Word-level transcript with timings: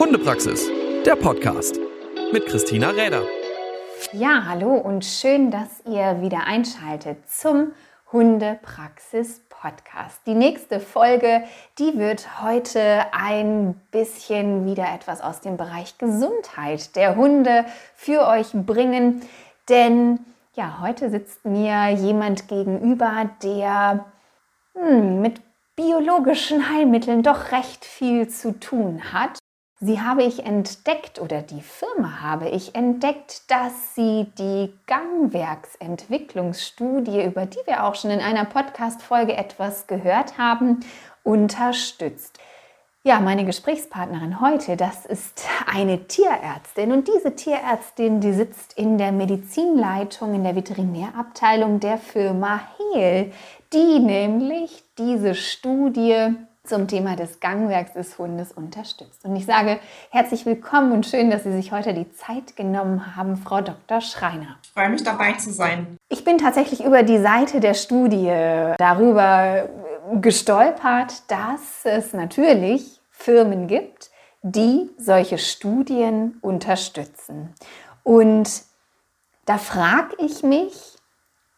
Hundepraxis, 0.00 0.66
der 1.04 1.14
Podcast 1.14 1.78
mit 2.32 2.46
Christina 2.46 2.88
Räder. 2.88 3.22
Ja, 4.14 4.46
hallo 4.48 4.72
und 4.72 5.04
schön, 5.04 5.50
dass 5.50 5.82
ihr 5.84 6.22
wieder 6.22 6.46
einschaltet 6.46 7.18
zum 7.28 7.72
Hundepraxis 8.10 9.42
Podcast. 9.50 10.22
Die 10.24 10.32
nächste 10.32 10.80
Folge, 10.80 11.42
die 11.78 11.98
wird 11.98 12.42
heute 12.42 12.80
ein 13.12 13.78
bisschen 13.90 14.64
wieder 14.64 14.86
etwas 14.94 15.20
aus 15.20 15.42
dem 15.42 15.58
Bereich 15.58 15.98
Gesundheit 15.98 16.96
der 16.96 17.16
Hunde 17.16 17.66
für 17.94 18.26
euch 18.26 18.52
bringen, 18.54 19.20
denn 19.68 20.20
ja, 20.54 20.78
heute 20.80 21.10
sitzt 21.10 21.44
mir 21.44 21.90
jemand 21.90 22.48
gegenüber, 22.48 23.28
der 23.42 24.06
hm, 24.74 25.20
mit 25.20 25.42
biologischen 25.76 26.70
Heilmitteln 26.70 27.22
doch 27.22 27.52
recht 27.52 27.84
viel 27.84 28.28
zu 28.28 28.58
tun 28.58 29.12
hat. 29.12 29.39
Sie 29.82 29.98
habe 29.98 30.24
ich 30.24 30.44
entdeckt 30.44 31.22
oder 31.22 31.40
die 31.40 31.62
Firma 31.62 32.20
habe 32.20 32.50
ich 32.50 32.74
entdeckt, 32.74 33.50
dass 33.50 33.94
sie 33.94 34.26
die 34.36 34.74
Gangwerksentwicklungsstudie, 34.86 37.24
über 37.24 37.46
die 37.46 37.60
wir 37.64 37.84
auch 37.84 37.94
schon 37.94 38.10
in 38.10 38.20
einer 38.20 38.44
Podcast-Folge 38.44 39.34
etwas 39.34 39.86
gehört 39.86 40.36
haben, 40.36 40.80
unterstützt. 41.22 42.38
Ja, 43.04 43.20
meine 43.20 43.46
Gesprächspartnerin 43.46 44.42
heute, 44.42 44.76
das 44.76 45.06
ist 45.06 45.46
eine 45.66 46.06
Tierärztin 46.06 46.92
und 46.92 47.08
diese 47.08 47.34
Tierärztin, 47.34 48.20
die 48.20 48.34
sitzt 48.34 48.76
in 48.76 48.98
der 48.98 49.12
Medizinleitung 49.12 50.34
in 50.34 50.44
der 50.44 50.56
Veterinärabteilung 50.56 51.80
der 51.80 51.96
Firma 51.96 52.60
Hehl, 52.92 53.32
die 53.72 53.98
nämlich 53.98 54.84
diese 54.98 55.34
Studie 55.34 56.36
zum 56.64 56.88
Thema 56.88 57.16
des 57.16 57.40
Gangwerks 57.40 57.94
des 57.94 58.18
Hundes 58.18 58.52
unterstützt. 58.52 59.24
Und 59.24 59.34
ich 59.34 59.46
sage 59.46 59.80
herzlich 60.10 60.44
willkommen 60.44 60.92
und 60.92 61.06
schön, 61.06 61.30
dass 61.30 61.42
Sie 61.42 61.52
sich 61.52 61.72
heute 61.72 61.94
die 61.94 62.12
Zeit 62.12 62.54
genommen 62.54 63.16
haben, 63.16 63.36
Frau 63.36 63.60
Dr. 63.60 64.00
Schreiner. 64.00 64.58
Ich 64.62 64.70
freue 64.70 64.90
mich 64.90 65.02
dabei 65.02 65.32
zu 65.32 65.52
sein. 65.52 65.96
Ich 66.08 66.22
bin 66.24 66.38
tatsächlich 66.38 66.84
über 66.84 67.02
die 67.02 67.18
Seite 67.18 67.60
der 67.60 67.74
Studie 67.74 68.26
darüber 68.78 69.68
gestolpert, 70.20 71.22
dass 71.28 71.84
es 71.84 72.12
natürlich 72.12 73.00
Firmen 73.10 73.66
gibt, 73.66 74.10
die 74.42 74.90
solche 74.98 75.38
Studien 75.38 76.38
unterstützen. 76.42 77.54
Und 78.02 78.62
da 79.46 79.58
frage 79.58 80.14
ich 80.18 80.42
mich, 80.42 80.96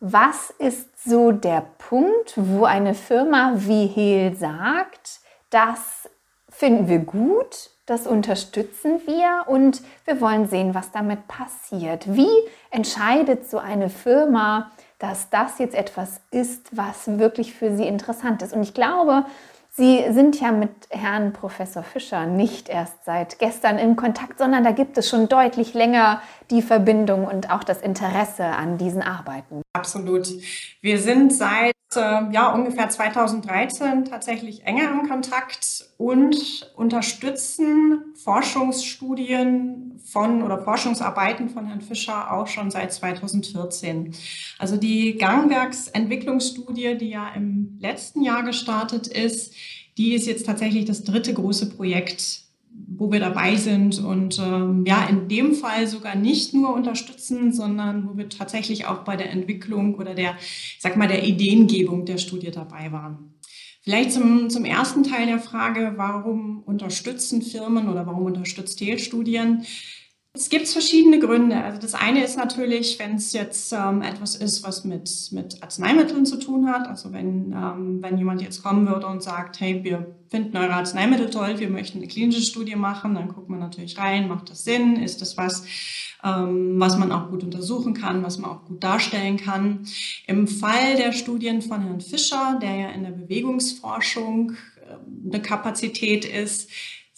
was 0.01 0.51
ist 0.59 0.92
so 1.05 1.33
der 1.33 1.67
Punkt, 1.79 2.35
wo 2.37 2.65
eine 2.65 2.95
Firma 2.95 3.53
wie 3.57 3.87
Hehl 3.87 4.37
sagt, 4.37 5.21
das 5.51 6.09
finden 6.49 6.89
wir 6.89 7.01
gut, 7.01 7.71
das 7.87 8.07
unterstützen 8.07 9.01
wir 9.07 9.45
und 9.47 9.83
wir 10.05 10.21
wollen 10.21 10.49
sehen, 10.49 10.75
was 10.75 10.93
damit 10.93 11.27
passiert. 11.27 12.15
Wie 12.15 12.31
entscheidet 12.71 13.51
so 13.51 13.59
eine 13.59 13.89
Firma, 13.89 14.71
dass 14.99 15.31
das 15.31 15.59
jetzt 15.59 15.75
etwas 15.75 16.21
ist, 16.31 16.77
was 16.77 17.19
wirklich 17.19 17.55
für 17.55 17.77
sie 17.77 17.87
interessant 17.87 18.41
ist? 18.43 18.53
Und 18.53 18.63
ich 18.63 18.73
glaube, 18.73 19.25
Sie 19.75 20.05
sind 20.11 20.39
ja 20.39 20.53
mit 20.53 20.71
Herrn 20.91 21.33
Professor 21.33 21.83
Fischer 21.83 22.27
nicht 22.27 22.69
erst 22.69 23.07
seit 23.07 23.39
gestern 23.39 23.79
in 23.79 23.97
Kontakt, 23.97 24.39
sondern 24.39 24.65
da 24.65 24.71
gibt 24.71 24.99
es 24.99 25.09
schon 25.09 25.29
deutlich 25.29 25.73
länger 25.73 26.21
die 26.51 26.61
Verbindung 26.61 27.25
und 27.25 27.51
auch 27.51 27.65
das 27.65 27.81
Interesse 27.81 28.45
an 28.45 28.77
diesen 28.77 29.01
Arbeiten. 29.01 29.63
Absolut. 29.73 30.29
Wir 30.83 30.99
sind 30.99 31.33
seit 31.33 31.73
ja, 32.01 32.53
ungefähr 32.53 32.89
2013 32.89 34.05
tatsächlich 34.05 34.65
enger 34.65 34.91
im 34.91 35.09
Kontakt 35.09 35.87
und 35.99 36.73
unterstützen 36.77 38.15
Forschungsstudien 38.23 40.01
von 40.05 40.43
oder 40.43 40.59
Forschungsarbeiten 40.59 41.49
von 41.49 41.67
Herrn 41.67 41.81
Fischer 41.81 42.33
auch 42.33 42.47
schon 42.47 42.71
seit 42.71 42.93
2014. 42.93 44.15
Also 44.59 44.77
die 44.77 45.17
Gangwerksentwicklungsstudie, 45.17 46.97
die 46.99 47.11
ja 47.11 47.33
im 47.35 47.79
letzten 47.81 48.23
Jahr 48.23 48.43
gestartet 48.43 49.07
ist, 49.07 49.55
die 49.99 50.15
ist 50.15 50.27
jetzt 50.27 50.47
tatsächlich 50.47 50.85
das 50.85 51.05
dritte 51.05 51.35
große 51.35 51.71
Projekt 51.71 52.42
wo 52.97 53.11
wir 53.11 53.21
dabei 53.21 53.57
sind 53.57 53.99
und 53.99 54.39
ähm, 54.39 54.85
ja, 54.87 55.05
in 55.05 55.29
dem 55.29 55.55
Fall 55.55 55.87
sogar 55.87 56.15
nicht 56.15 56.55
nur 56.55 56.75
unterstützen, 56.75 57.53
sondern 57.53 58.09
wo 58.09 58.17
wir 58.17 58.29
tatsächlich 58.29 58.87
auch 58.87 59.05
bei 59.05 59.17
der 59.17 59.31
Entwicklung 59.31 59.95
oder 59.97 60.15
der, 60.15 60.37
sag 60.79 60.97
mal, 60.97 61.09
der 61.09 61.25
Ideengebung 61.25 62.05
der 62.07 62.19
Studie 62.19 62.51
dabei 62.51 62.93
waren. 62.93 63.35
Vielleicht 63.83 64.13
zum, 64.13 64.49
zum 64.49 64.65
ersten 64.65 65.03
Teil 65.03 65.27
der 65.27 65.41
Frage, 65.41 65.95
warum 65.97 66.63
unterstützen 66.63 67.43
Firmen 67.43 67.89
oder 67.89 68.07
warum 68.07 68.27
unterstützt 68.27 68.79
Teelstudien? 68.79 69.65
Es 70.35 70.49
gibt 70.49 70.67
verschiedene 70.67 71.19
Gründe. 71.19 71.63
Also 71.63 71.79
das 71.79 71.93
eine 71.93 72.25
ist 72.25 72.39
natürlich, 72.39 72.99
wenn 72.99 73.17
es 73.17 73.35
jetzt 73.35 73.71
ähm, 73.75 74.01
etwas 74.01 74.35
ist, 74.35 74.63
was 74.63 74.83
mit, 74.83 75.29
mit 75.33 75.63
Arzneimitteln 75.63 76.25
zu 76.25 76.39
tun 76.39 76.69
hat. 76.69 76.89
Also 76.89 77.13
wenn, 77.13 77.53
ähm, 77.53 77.99
wenn 78.01 78.17
jemand 78.17 78.41
jetzt 78.41 78.63
kommen 78.63 78.89
würde 78.89 79.09
und 79.09 79.23
sagt, 79.23 79.61
hey, 79.61 79.85
wir 79.85 80.17
finden 80.29 80.57
eure 80.57 80.73
Arzneimittel 80.73 81.29
toll, 81.29 81.59
wir 81.59 81.69
möchten 81.69 81.99
eine 81.99 82.07
klinische 82.07 82.41
Studie 82.41 82.77
machen, 82.77 83.15
dann 83.15 83.29
guckt 83.29 83.51
man 83.51 83.59
natürlich 83.59 83.99
rein, 83.99 84.27
macht 84.27 84.49
das 84.49 84.65
Sinn, 84.65 84.97
ist 84.97 85.21
das 85.21 85.37
was, 85.37 85.67
ähm, 86.25 86.81
was 86.81 86.97
man 86.97 87.13
auch 87.13 87.29
gut 87.29 87.45
untersuchen 87.45 87.93
kann, 87.93 88.23
was 88.23 88.39
man 88.39 88.53
auch 88.53 88.65
gut 88.65 88.83
darstellen 88.83 89.37
kann. 89.37 89.87
Im 90.27 90.49
Fall 90.49 90.97
der 90.97 91.13
Studien 91.13 91.61
von 91.61 91.83
Herrn 91.83 92.01
Fischer, 92.01 92.59
der 92.63 92.75
ja 92.75 92.89
in 92.89 93.03
der 93.03 93.11
Bewegungsforschung 93.11 94.53
äh, 94.81 95.29
eine 95.29 95.43
Kapazität 95.43 96.25
ist, 96.25 96.71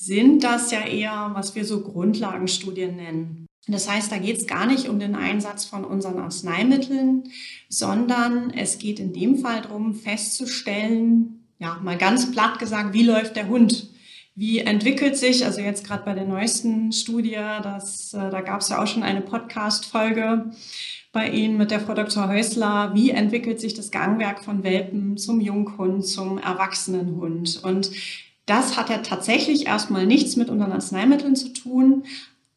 sind 0.06 0.44
das 0.44 0.70
ja 0.70 0.86
eher, 0.86 1.30
was 1.34 1.54
wir 1.54 1.64
so 1.64 1.80
Grundlagenstudien 1.80 2.96
nennen. 2.96 3.46
Das 3.66 3.88
heißt, 3.88 4.12
da 4.12 4.18
geht 4.18 4.36
es 4.36 4.46
gar 4.46 4.66
nicht 4.66 4.88
um 4.88 4.98
den 4.98 5.14
Einsatz 5.14 5.64
von 5.64 5.84
unseren 5.84 6.18
Arzneimitteln, 6.18 7.24
sondern 7.68 8.50
es 8.50 8.78
geht 8.78 9.00
in 9.00 9.12
dem 9.12 9.38
Fall 9.38 9.62
darum, 9.62 9.94
festzustellen, 9.94 11.46
ja, 11.58 11.78
mal 11.82 11.96
ganz 11.96 12.30
platt 12.30 12.58
gesagt, 12.58 12.92
wie 12.92 13.04
läuft 13.04 13.36
der 13.36 13.48
Hund? 13.48 13.88
Wie 14.34 14.58
entwickelt 14.58 15.16
sich, 15.16 15.44
also 15.46 15.60
jetzt 15.60 15.86
gerade 15.86 16.04
bei 16.04 16.12
der 16.12 16.26
neuesten 16.26 16.92
Studie, 16.92 17.38
das, 17.62 18.12
äh, 18.12 18.30
da 18.30 18.40
gab 18.40 18.60
es 18.60 18.68
ja 18.68 18.82
auch 18.82 18.86
schon 18.86 19.04
eine 19.04 19.20
Podcast-Folge 19.20 20.50
bei 21.12 21.30
Ihnen 21.30 21.56
mit 21.56 21.70
der 21.70 21.80
Frau 21.80 21.94
Dr. 21.94 22.28
Häusler, 22.28 22.92
wie 22.94 23.10
entwickelt 23.10 23.60
sich 23.60 23.74
das 23.74 23.92
Gangwerk 23.92 24.44
von 24.44 24.64
Welpen 24.64 25.16
zum 25.16 25.40
Junghund, 25.40 26.04
zum 26.04 26.38
erwachsenen 26.38 27.16
Hund? 27.16 27.60
Und 27.62 27.92
das 28.46 28.76
hat 28.76 28.90
ja 28.90 28.98
tatsächlich 28.98 29.66
erstmal 29.66 30.06
nichts 30.06 30.36
mit 30.36 30.50
unseren 30.50 30.72
Arzneimitteln 30.72 31.36
zu 31.36 31.48
tun, 31.50 32.04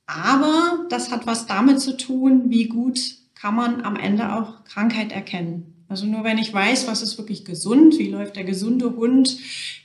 aber 0.05 0.85
das 0.89 1.11
hat 1.11 1.27
was 1.27 1.45
damit 1.45 1.81
zu 1.81 1.95
tun, 1.97 2.49
wie 2.49 2.67
gut 2.67 2.99
kann 3.35 3.55
man 3.55 3.81
am 3.81 3.95
Ende 3.95 4.33
auch 4.33 4.63
Krankheit 4.63 5.11
erkennen. 5.11 5.73
Also 5.89 6.05
nur 6.05 6.23
wenn 6.23 6.37
ich 6.37 6.53
weiß, 6.53 6.87
was 6.87 7.01
ist 7.01 7.17
wirklich 7.17 7.45
gesund, 7.45 7.97
wie 7.97 8.09
läuft 8.09 8.35
der 8.35 8.43
gesunde 8.43 8.95
Hund, 8.95 9.37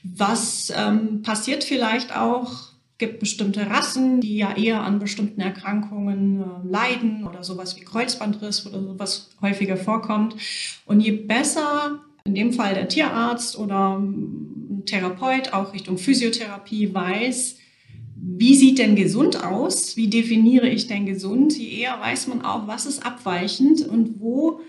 was 0.03 0.71
ähm, 0.75 1.21
passiert 1.21 1.63
vielleicht 1.63 2.15
auch, 2.15 2.73
gibt 2.97 3.19
bestimmte 3.19 3.69
Rassen, 3.69 4.21
die 4.21 4.37
ja 4.37 4.55
eher 4.55 4.81
an 4.81 4.99
bestimmten 4.99 5.41
Erkrankungen 5.41 6.41
äh, 6.41 6.67
leiden 6.67 7.25
oder 7.27 7.43
sowas 7.43 7.77
wie 7.77 7.83
Kreuzbandriss 7.83 8.65
oder 8.65 8.81
sowas 8.81 9.29
häufiger 9.41 9.77
vorkommt. 9.77 10.35
Und 10.85 10.99
je 10.99 11.11
besser 11.11 11.99
in 12.25 12.35
dem 12.35 12.53
Fall 12.53 12.73
der 12.73 12.87
Tierarzt 12.87 13.57
oder 13.57 14.01
Therapeut 14.85 15.53
auch 15.53 15.73
Richtung 15.73 15.97
Physiotherapie 15.97 16.93
weiß, 16.93 17.57
wie 18.15 18.55
sieht 18.55 18.79
denn 18.79 18.95
gesund 18.95 19.43
aus? 19.43 19.97
Wie 19.97 20.07
definiere 20.07 20.69
ich 20.69 20.87
denn 20.87 21.05
gesund? 21.05 21.57
Je 21.57 21.81
eher 21.81 21.99
weiß 21.99 22.27
man 22.27 22.41
auch, 22.41 22.67
was 22.67 22.85
ist 22.85 23.05
abweichend 23.05 23.85
und 23.87 24.19
wo 24.19 24.61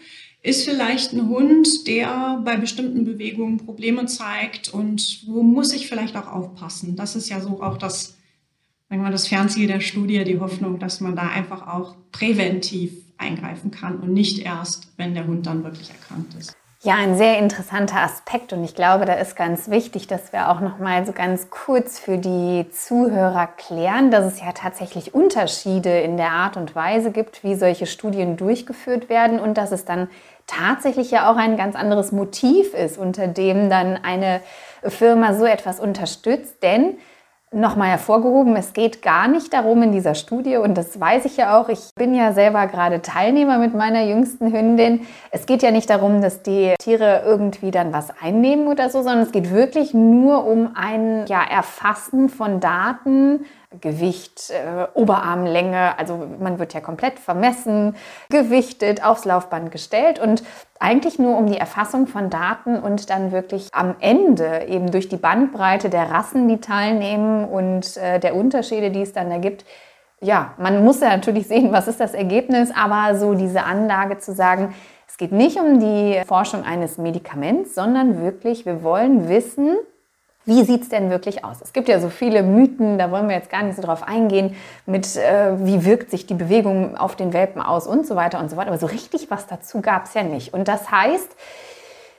ist 0.42 0.64
vielleicht 0.64 1.12
ein 1.12 1.28
Hund, 1.28 1.86
der 1.86 2.42
bei 2.44 2.56
bestimmten 2.56 3.04
Bewegungen 3.04 3.58
Probleme 3.58 4.06
zeigt 4.06 4.69
und 4.69 5.22
wo 5.26 5.42
muss 5.42 5.72
ich 5.72 5.88
vielleicht 5.88 6.16
auch 6.16 6.26
aufpassen? 6.26 6.96
Das 6.96 7.16
ist 7.16 7.28
ja 7.28 7.40
so 7.40 7.62
auch 7.62 7.78
das, 7.78 8.19
sagen 8.90 9.02
wir 9.02 9.11
das 9.11 9.28
Fernziel 9.28 9.69
der 9.69 9.81
Studie, 9.81 10.25
die 10.25 10.40
Hoffnung, 10.40 10.78
dass 10.78 11.00
man 11.00 11.16
da 11.16 11.28
einfach 11.28 11.66
auch 11.66 11.96
präventiv 12.12 12.93
eingreifen 13.16 13.70
kann 13.70 14.00
und 14.00 14.12
nicht 14.12 14.40
erst, 14.40 14.93
wenn 14.96 15.14
der 15.14 15.26
Hund 15.26 15.46
dann 15.46 15.64
wirklich 15.64 15.90
erkrankt 15.90 16.34
ist. 16.34 16.56
Ja, 16.86 16.96
ein 16.96 17.16
sehr 17.16 17.38
interessanter 17.38 18.02
Aspekt 18.02 18.52
und 18.52 18.62
ich 18.62 18.75
glaube, 18.75 19.06
da 19.06 19.14
ist 19.14 19.36
ganz 19.36 19.70
wichtig, 19.70 20.06
dass 20.06 20.34
wir 20.34 20.50
auch 20.50 20.60
noch 20.60 20.78
mal 20.78 21.06
so 21.06 21.12
ganz 21.12 21.48
kurz 21.48 21.98
für 21.98 22.19
die 22.19 22.66
Zuhörer 22.70 23.46
klären, 23.46 24.10
dass 24.10 24.26
es 24.26 24.38
ja 24.38 24.52
tatsächlich 24.52 25.14
Unterschiede 25.14 26.00
in 26.00 26.19
der 26.19 26.32
Art 26.32 26.58
und 26.58 26.75
Weise 26.75 27.10
gibt, 27.10 27.42
wie 27.42 27.54
solche 27.54 27.86
Studien 27.86 28.36
durchgeführt 28.36 29.08
werden 29.08 29.40
und 29.40 29.56
dass 29.56 29.72
es 29.72 29.86
dann 29.86 30.10
tatsächlich 30.46 31.10
ja 31.10 31.32
auch 31.32 31.38
ein 31.38 31.56
ganz 31.56 31.75
anderes 31.75 32.12
Motiv 32.12 32.75
ist, 32.75 32.98
unter 32.98 33.28
dem 33.28 33.70
dann 33.70 33.98
eine 34.04 34.42
Firma 34.87 35.32
so 35.32 35.46
etwas 35.46 35.80
unterstützt, 35.80 36.62
denn 36.62 36.98
nochmal 37.54 37.88
hervorgehoben, 37.88 38.56
es 38.56 38.72
geht 38.72 39.02
gar 39.02 39.28
nicht 39.28 39.52
darum 39.52 39.82
in 39.82 39.92
dieser 39.92 40.14
Studie, 40.14 40.56
und 40.56 40.76
das 40.76 40.98
weiß 40.98 41.24
ich 41.24 41.36
ja 41.36 41.58
auch, 41.58 41.68
ich 41.68 41.90
bin 41.94 42.14
ja 42.14 42.32
selber 42.32 42.66
gerade 42.66 43.02
Teilnehmer 43.02 43.58
mit 43.58 43.74
meiner 43.74 44.04
jüngsten 44.04 44.52
Hündin. 44.52 45.06
Es 45.30 45.46
geht 45.46 45.62
ja 45.62 45.70
nicht 45.70 45.88
darum, 45.90 46.20
dass 46.20 46.42
die 46.42 46.74
Tiere 46.78 47.22
irgendwie 47.24 47.70
dann 47.70 47.92
was 47.92 48.08
einnehmen 48.20 48.66
oder 48.66 48.90
so, 48.90 49.02
sondern 49.02 49.20
es 49.20 49.32
geht 49.32 49.52
wirklich 49.52 49.94
nur 49.94 50.46
um 50.46 50.70
ein 50.74 51.26
ja, 51.26 51.42
Erfassen 51.42 52.28
von 52.28 52.60
Daten, 52.60 53.46
Gewicht, 53.81 54.50
äh, 54.50 54.87
Oberarmlänge, 54.94 55.99
also 55.99 56.29
man 56.38 56.59
wird 56.59 56.75
ja 56.75 56.81
komplett 56.81 57.19
vermessen, 57.19 57.97
gewichtet, 58.31 59.05
aufs 59.05 59.25
Laufband 59.25 59.71
gestellt 59.71 60.19
und 60.19 60.43
eigentlich 60.79 61.19
nur 61.19 61.37
um 61.37 61.47
die 61.47 61.59
Erfassung 61.59 62.06
von 62.06 62.31
Daten 62.31 62.79
und 62.79 63.11
dann 63.11 63.32
wirklich 63.32 63.69
am 63.73 63.94
Ende 64.00 64.67
eben 64.67 64.91
durch 64.91 65.09
die 65.09 65.17
Bandbreite 65.17 65.91
der 65.91 66.11
Rassen, 66.11 66.49
die 66.49 66.61
teilnehmen 66.61 67.44
und 67.44 67.97
äh, 67.97 68.21
der 68.21 68.35
Unterschiede, 68.35 68.91
die 68.91 69.03
es 69.03 69.12
dann 69.12 69.31
da 69.31 69.38
gibt, 69.38 69.65
ja, 70.21 70.55
man 70.59 70.82
muss 70.85 71.00
ja 71.00 71.11
natürlich 71.11 71.47
sehen, 71.47 71.73
was 71.73 71.87
ist 71.87 72.00
das 72.00 72.15
Ergebnis, 72.15 72.71
aber 72.75 73.19
so 73.19 73.35
diese 73.35 73.65
Anlage 73.65 74.19
zu 74.19 74.32
sagen, 74.32 74.75
es 75.06 75.19
geht 75.19 75.32
nicht 75.32 75.59
um 75.61 75.79
die 75.79 76.23
Forschung 76.26 76.65
eines 76.65 76.99
Medikaments, 76.99 77.75
sondern 77.75 78.21
wirklich, 78.21 78.67
wir 78.67 78.82
wollen 78.82 79.29
wissen, 79.29 79.76
wie 80.44 80.64
sieht 80.64 80.82
es 80.82 80.88
denn 80.88 81.11
wirklich 81.11 81.44
aus? 81.44 81.58
Es 81.62 81.73
gibt 81.73 81.88
ja 81.88 82.00
so 82.00 82.11
viele 82.11 82.43
Mythen, 82.43 82.99
da 82.99 83.11
wollen 83.11 83.29
wir 83.29 83.37
jetzt 83.37 83.50
gar 83.50 83.62
nicht 83.62 83.76
so 83.76 83.82
drauf 83.82 84.02
eingehen, 84.02 84.56
mit 84.87 85.17
äh, 85.17 85.52
wie 85.64 85.85
wirkt 85.85 86.11
sich 86.11 86.26
die 86.26 86.35
Bewegung 86.35 86.96
auf 86.96 87.17
den 87.17 87.32
Welpen 87.32 87.62
aus 87.62 87.87
und 87.87 88.06
so 88.06 88.17
weiter 88.17 88.41
und 88.41 88.50
so 88.50 88.56
weiter. 88.56 88.69
Aber 88.69 88.79
so 88.79 88.87
richtig 88.87 89.31
was 89.31 89.46
dazu 89.46 89.81
gab 89.81 90.06
es 90.06 90.14
ja 90.14 90.23
nicht. 90.23 90.52
Und 90.52 90.69
das 90.69 90.91
heißt, 90.91 91.35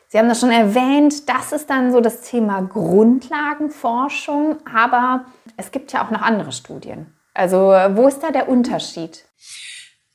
Sie 0.07 0.19
haben 0.19 0.30
das 0.30 0.39
schon 0.39 0.51
erwähnt, 0.51 1.27
das 1.27 1.51
ist 1.51 1.69
dann 1.69 1.92
so 1.92 2.00
das 2.00 2.22
Thema 2.22 2.62
Grundlagenforschung, 2.62 4.57
aber 4.71 5.25
es 5.57 5.71
gibt 5.71 5.92
ja 5.92 6.06
auch 6.06 6.12
noch 6.12 6.21
andere 6.21 6.54
Studien. 6.54 7.07
Also 7.33 7.57
wo 7.57 8.07
ist 8.07 8.24
da 8.24 8.31
der 8.31 8.48
Unterschied? 8.48 9.25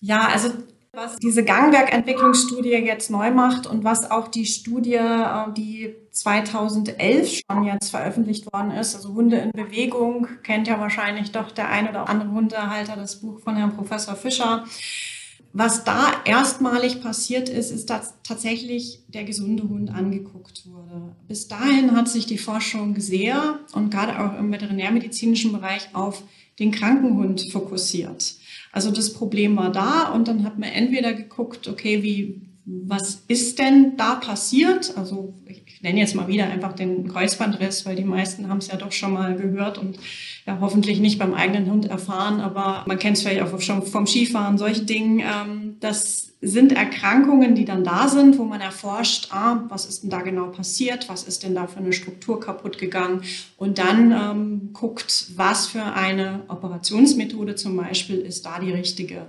Ja, 0.00 0.28
also 0.32 0.52
was 0.92 1.16
diese 1.16 1.44
Gangwerkentwicklungsstudie 1.44 2.70
jetzt 2.70 3.10
neu 3.10 3.30
macht 3.30 3.66
und 3.66 3.84
was 3.84 4.10
auch 4.10 4.28
die 4.28 4.46
Studie, 4.46 4.94
äh, 4.94 5.52
die 5.56 5.94
2011 6.10 7.42
schon 7.50 7.64
jetzt 7.64 7.90
veröffentlicht 7.90 8.52
worden 8.52 8.72
ist, 8.72 8.94
also 8.94 9.14
Hunde 9.14 9.36
in 9.36 9.52
Bewegung, 9.52 10.26
kennt 10.42 10.68
ja 10.68 10.80
wahrscheinlich 10.80 11.32
doch 11.32 11.50
der 11.50 11.68
ein 11.68 11.88
oder 11.88 12.08
andere 12.08 12.30
Hundehalter 12.30 12.96
das 12.96 13.16
Buch 13.20 13.40
von 13.40 13.56
Herrn 13.56 13.76
Professor 13.76 14.16
Fischer. 14.16 14.64
Was 15.52 15.82
da 15.82 16.12
erstmalig 16.24 17.02
passiert 17.02 17.48
ist, 17.48 17.72
ist, 17.72 17.90
dass 17.90 18.14
tatsächlich 18.22 19.00
der 19.08 19.24
gesunde 19.24 19.64
Hund 19.64 19.90
angeguckt 19.90 20.64
wurde. 20.66 21.16
Bis 21.26 21.48
dahin 21.48 21.96
hat 21.96 22.08
sich 22.08 22.26
die 22.26 22.38
Forschung 22.38 23.00
sehr 23.00 23.58
und 23.72 23.90
gerade 23.90 24.20
auch 24.20 24.38
im 24.38 24.52
veterinärmedizinischen 24.52 25.50
Bereich 25.50 25.88
auf 25.92 26.22
den 26.60 26.70
Krankenhund 26.70 27.50
fokussiert. 27.50 28.36
Also 28.70 28.92
das 28.92 29.12
Problem 29.12 29.56
war 29.56 29.72
da 29.72 30.12
und 30.12 30.28
dann 30.28 30.44
hat 30.44 30.58
man 30.58 30.68
entweder 30.68 31.14
geguckt, 31.14 31.66
okay, 31.66 32.02
wie, 32.04 32.42
was 32.64 33.22
ist 33.26 33.58
denn 33.58 33.96
da 33.96 34.16
passiert? 34.16 34.96
Also 34.96 35.34
ich 35.80 35.84
nenne 35.84 36.00
jetzt 36.00 36.14
mal 36.14 36.28
wieder 36.28 36.44
einfach 36.44 36.74
den 36.74 37.08
Kreuzbandriss, 37.08 37.86
weil 37.86 37.96
die 37.96 38.04
meisten 38.04 38.50
haben 38.50 38.58
es 38.58 38.66
ja 38.66 38.76
doch 38.76 38.92
schon 38.92 39.14
mal 39.14 39.34
gehört 39.34 39.78
und 39.78 39.96
ja 40.46 40.58
hoffentlich 40.60 41.00
nicht 41.00 41.18
beim 41.18 41.32
eigenen 41.32 41.70
Hund 41.70 41.86
erfahren, 41.86 42.42
aber 42.42 42.84
man 42.86 42.98
kennt 42.98 43.16
es 43.16 43.22
vielleicht 43.22 43.40
auch 43.40 43.60
schon 43.62 43.82
vom 43.82 44.06
Skifahren, 44.06 44.58
solche 44.58 44.82
Dinge. 44.82 45.24
Ähm, 45.24 45.76
das 45.80 46.32
sind 46.42 46.72
Erkrankungen, 46.72 47.54
die 47.54 47.64
dann 47.64 47.82
da 47.82 48.08
sind, 48.08 48.36
wo 48.36 48.44
man 48.44 48.60
erforscht, 48.60 49.28
ah, 49.30 49.64
was 49.68 49.86
ist 49.86 50.02
denn 50.02 50.10
da 50.10 50.20
genau 50.20 50.48
passiert, 50.48 51.08
was 51.08 51.22
ist 51.22 51.44
denn 51.44 51.54
da 51.54 51.66
für 51.66 51.78
eine 51.78 51.94
Struktur 51.94 52.40
kaputt 52.40 52.76
gegangen 52.76 53.22
und 53.56 53.78
dann 53.78 54.12
ähm, 54.12 54.70
guckt, 54.74 55.28
was 55.36 55.66
für 55.66 55.82
eine 55.82 56.40
Operationsmethode 56.48 57.54
zum 57.54 57.78
Beispiel 57.78 58.18
ist 58.18 58.44
da 58.44 58.58
die 58.58 58.70
richtige. 58.70 59.28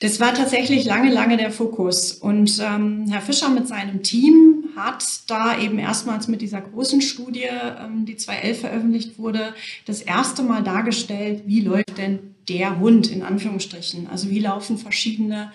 Das 0.00 0.20
war 0.20 0.32
tatsächlich 0.32 0.84
lange, 0.84 1.12
lange 1.12 1.36
der 1.36 1.50
Fokus. 1.50 2.12
Und 2.12 2.62
ähm, 2.64 3.06
Herr 3.10 3.20
Fischer 3.20 3.48
mit 3.48 3.66
seinem 3.66 4.04
Team 4.04 4.57
hat 4.78 5.04
da 5.26 5.58
eben 5.58 5.78
erstmals 5.78 6.28
mit 6.28 6.40
dieser 6.40 6.60
großen 6.60 7.00
Studie, 7.00 7.48
ähm, 7.50 8.06
die 8.06 8.16
2011 8.16 8.60
veröffentlicht 8.60 9.18
wurde, 9.18 9.54
das 9.86 10.00
erste 10.00 10.42
Mal 10.42 10.62
dargestellt, 10.62 11.42
wie 11.46 11.60
läuft 11.60 11.98
denn 11.98 12.34
der 12.48 12.78
Hund 12.78 13.10
in 13.10 13.22
Anführungsstrichen. 13.22 14.08
Also 14.08 14.30
wie 14.30 14.40
laufen 14.40 14.78
verschiedene 14.78 15.52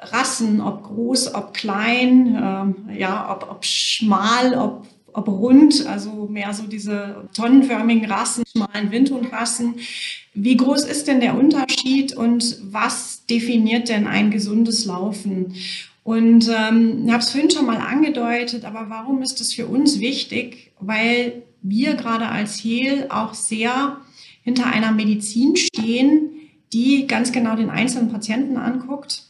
Rassen, 0.00 0.60
ob 0.60 0.84
groß, 0.84 1.34
ob 1.34 1.54
klein, 1.54 2.36
ähm, 2.40 2.96
ja, 2.96 3.32
ob, 3.32 3.50
ob 3.50 3.64
schmal, 3.64 4.54
ob 4.54 4.86
ob 5.14 5.26
rund, 5.26 5.86
also 5.86 6.28
mehr 6.30 6.52
so 6.54 6.64
diese 6.64 7.28
tonnenförmigen 7.34 8.10
Rassen, 8.10 8.44
schmalen 8.46 8.92
Windhundrassen. 8.92 9.74
Wie 10.34 10.56
groß 10.56 10.84
ist 10.84 11.08
denn 11.08 11.20
der 11.20 11.36
Unterschied 11.36 12.14
und 12.16 12.58
was 12.62 13.26
definiert 13.26 13.88
denn 13.88 14.06
ein 14.06 14.30
gesundes 14.30 14.84
Laufen? 14.84 15.54
Und 16.08 16.48
ähm, 16.48 17.02
ich 17.04 17.12
habe 17.12 17.22
es 17.22 17.32
vorhin 17.32 17.50
schon 17.50 17.66
mal 17.66 17.76
angedeutet, 17.76 18.64
aber 18.64 18.86
warum 18.88 19.20
ist 19.20 19.40
das 19.40 19.52
für 19.52 19.66
uns 19.66 20.00
wichtig? 20.00 20.72
Weil 20.80 21.42
wir 21.60 21.96
gerade 21.96 22.28
als 22.30 22.64
Hehl 22.64 23.08
auch 23.10 23.34
sehr 23.34 23.98
hinter 24.42 24.68
einer 24.68 24.90
Medizin 24.90 25.54
stehen, 25.56 26.30
die 26.72 27.06
ganz 27.06 27.30
genau 27.30 27.56
den 27.56 27.68
einzelnen 27.68 28.10
Patienten 28.10 28.56
anguckt 28.56 29.27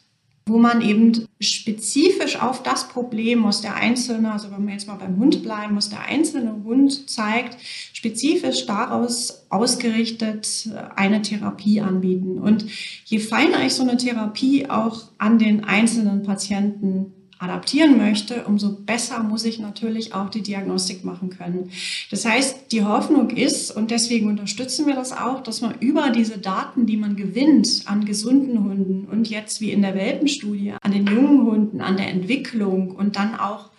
wo 0.48 0.58
man 0.58 0.80
eben 0.80 1.26
spezifisch 1.40 2.40
auf 2.40 2.62
das 2.62 2.88
Problem 2.88 3.40
muss 3.40 3.60
der 3.60 3.76
Einzelne, 3.76 4.32
also 4.32 4.50
wenn 4.50 4.66
wir 4.66 4.72
jetzt 4.72 4.88
mal 4.88 4.96
beim 4.96 5.18
Hund 5.18 5.42
bleiben, 5.42 5.74
muss 5.74 5.90
der 5.90 6.02
einzelne 6.02 6.64
Hund 6.64 7.08
zeigt, 7.08 7.56
spezifisch 7.92 8.66
daraus 8.66 9.46
ausgerichtet 9.50 10.68
eine 10.96 11.22
Therapie 11.22 11.80
anbieten. 11.80 12.38
Und 12.38 12.64
je 13.04 13.18
feiner 13.18 13.64
ich 13.64 13.74
so 13.74 13.82
eine 13.82 13.96
Therapie 13.96 14.68
auch 14.68 15.02
an 15.18 15.38
den 15.38 15.64
einzelnen 15.64 16.22
Patienten 16.22 17.12
adaptieren 17.38 17.96
möchte, 17.96 18.44
umso 18.44 18.73
besser 18.73 19.23
muss 19.23 19.44
ich 19.44 19.58
natürlich 19.58 20.14
auch 20.14 20.29
die 20.29 20.43
Diagnostik 20.43 21.05
machen 21.05 21.31
können. 21.31 21.70
Das 22.11 22.25
heißt, 22.25 22.73
die 22.73 22.85
Hoffnung 22.85 23.31
ist, 23.31 23.70
und 23.70 23.90
deswegen 23.90 24.29
unterstützen 24.29 24.87
wir 24.87 24.94
das 24.94 25.12
auch, 25.12 25.43
dass 25.43 25.61
man 25.61 25.79
über 25.81 26.11
diese 26.11 26.38
Daten, 26.38 26.87
die 26.87 26.96
man 26.96 27.17
gewinnt 27.17 27.82
an 27.87 28.05
gesunden 28.05 28.64
Hunden 28.64 29.06
und 29.06 29.29
jetzt 29.29 29.61
wie 29.61 29.70
in 29.70 29.82
der 29.82 29.94
Welpenstudie 29.94 30.75
an 30.82 30.93
den 30.93 31.06
jungen 31.06 31.46
Hunden, 31.46 31.81
an 31.81 31.96
der 31.96 32.08
Entwicklung 32.08 32.90
und 32.90 33.17
dann 33.17 33.35
auch 33.37 33.70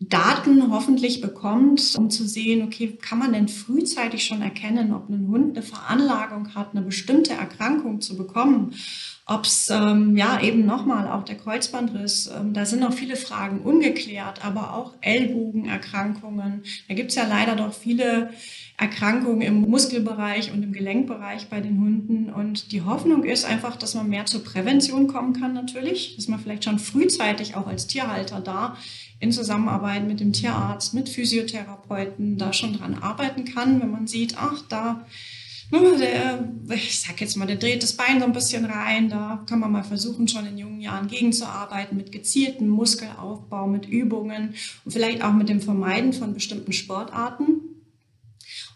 Daten 0.00 0.70
hoffentlich 0.70 1.20
bekommt, 1.20 1.96
um 1.98 2.08
zu 2.08 2.26
sehen, 2.26 2.62
okay, 2.62 2.96
kann 3.00 3.18
man 3.18 3.32
denn 3.32 3.48
frühzeitig 3.48 4.24
schon 4.24 4.42
erkennen, 4.42 4.92
ob 4.92 5.08
ein 5.08 5.26
Hund 5.26 5.56
eine 5.56 5.66
Veranlagung 5.66 6.54
hat, 6.54 6.70
eine 6.70 6.82
bestimmte 6.82 7.32
Erkrankung 7.32 8.00
zu 8.00 8.16
bekommen 8.16 8.74
ob 9.28 9.44
es 9.44 9.68
ähm, 9.68 10.16
ja 10.16 10.40
eben 10.40 10.64
nochmal 10.64 11.06
auch 11.06 11.22
der 11.22 11.36
Kreuzbandriss, 11.36 12.28
ähm, 12.34 12.54
da 12.54 12.64
sind 12.64 12.80
noch 12.80 12.94
viele 12.94 13.14
Fragen 13.14 13.60
ungeklärt, 13.60 14.42
aber 14.42 14.74
auch 14.74 14.94
Ellbogenerkrankungen. 15.02 16.62
Da 16.88 16.94
gibt 16.94 17.10
es 17.10 17.16
ja 17.16 17.26
leider 17.28 17.54
doch 17.54 17.74
viele 17.74 18.30
Erkrankungen 18.78 19.42
im 19.42 19.60
Muskelbereich 19.60 20.50
und 20.50 20.62
im 20.62 20.72
Gelenkbereich 20.72 21.48
bei 21.48 21.60
den 21.60 21.78
Hunden. 21.78 22.32
Und 22.32 22.72
die 22.72 22.82
Hoffnung 22.82 23.22
ist 23.24 23.44
einfach, 23.44 23.76
dass 23.76 23.94
man 23.94 24.08
mehr 24.08 24.24
zur 24.24 24.42
Prävention 24.42 25.08
kommen 25.08 25.34
kann 25.34 25.52
natürlich, 25.52 26.16
dass 26.16 26.26
man 26.28 26.40
vielleicht 26.40 26.64
schon 26.64 26.78
frühzeitig 26.78 27.54
auch 27.54 27.66
als 27.66 27.86
Tierhalter 27.86 28.40
da 28.40 28.78
in 29.20 29.30
Zusammenarbeit 29.30 30.06
mit 30.06 30.20
dem 30.20 30.32
Tierarzt, 30.32 30.94
mit 30.94 31.10
Physiotherapeuten 31.10 32.38
da 32.38 32.54
schon 32.54 32.72
dran 32.72 32.94
arbeiten 32.94 33.44
kann, 33.44 33.82
wenn 33.82 33.90
man 33.90 34.06
sieht, 34.06 34.36
ach, 34.38 34.62
da 34.70 35.04
der, 35.70 36.48
ich 36.70 37.00
sag 37.00 37.20
jetzt 37.20 37.36
mal, 37.36 37.46
der 37.46 37.56
dreht 37.56 37.82
das 37.82 37.92
Bein 37.92 38.20
so 38.20 38.26
ein 38.26 38.32
bisschen 38.32 38.64
rein. 38.64 39.08
Da 39.08 39.44
kann 39.48 39.60
man 39.60 39.72
mal 39.72 39.84
versuchen, 39.84 40.28
schon 40.28 40.46
in 40.46 40.58
jungen 40.58 40.80
Jahren 40.80 41.08
gegenzuarbeiten 41.08 41.96
mit 41.96 42.12
gezieltem 42.12 42.68
Muskelaufbau, 42.68 43.66
mit 43.66 43.86
Übungen 43.86 44.54
und 44.84 44.92
vielleicht 44.92 45.22
auch 45.22 45.32
mit 45.32 45.48
dem 45.48 45.60
Vermeiden 45.60 46.12
von 46.12 46.34
bestimmten 46.34 46.72
Sportarten. 46.72 47.60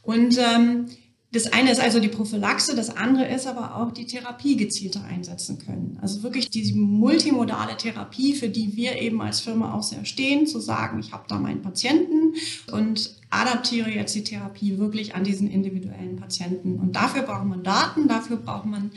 Und 0.03 0.39
ähm, 0.39 0.87
das 1.33 1.51
eine 1.51 1.73
ist 1.73 1.81
also 1.81 1.99
die 1.99 2.09
Prophylaxe, 2.09 2.77
das 2.77 2.95
andere 2.95 3.27
ist 3.27 3.47
aber 3.47 3.77
auch 3.77 3.93
die 3.93 4.05
Therapie 4.05 4.57
gezielter 4.57 5.03
einsetzen 5.05 5.59
können. 5.59 5.99
Also 6.03 6.23
wirklich 6.23 6.51
diese 6.51 6.77
multimodale 6.77 7.77
Therapie, 7.79 8.35
für 8.35 8.51
die 8.51 8.77
wir 8.77 9.01
eben 9.01 9.23
als 9.23 9.41
Firma 9.41 9.73
auch 9.73 9.83
sehr 9.83 10.05
stehen, 10.05 10.47
zu 10.47 10.61
sagen, 10.61 11.01
ich 11.01 11.13
habe 11.13 11.25
da 11.29 11.39
meinen 11.39 11.63
Patienten 11.63 12.35
und 12.71 13.17
adaptiere 13.31 13.89
jetzt 13.89 14.15
die 14.15 14.25
Therapie 14.25 14.77
wirklich 14.77 15.15
an 15.15 15.25
diesen 15.25 15.51
individuellen 15.51 16.17
Patienten. 16.17 16.79
Und 16.79 16.97
dafür 16.97 17.23
braucht 17.23 17.47
man 17.47 17.63
Daten, 17.63 18.09
dafür 18.09 18.37
braucht 18.37 18.67
man 18.67 18.91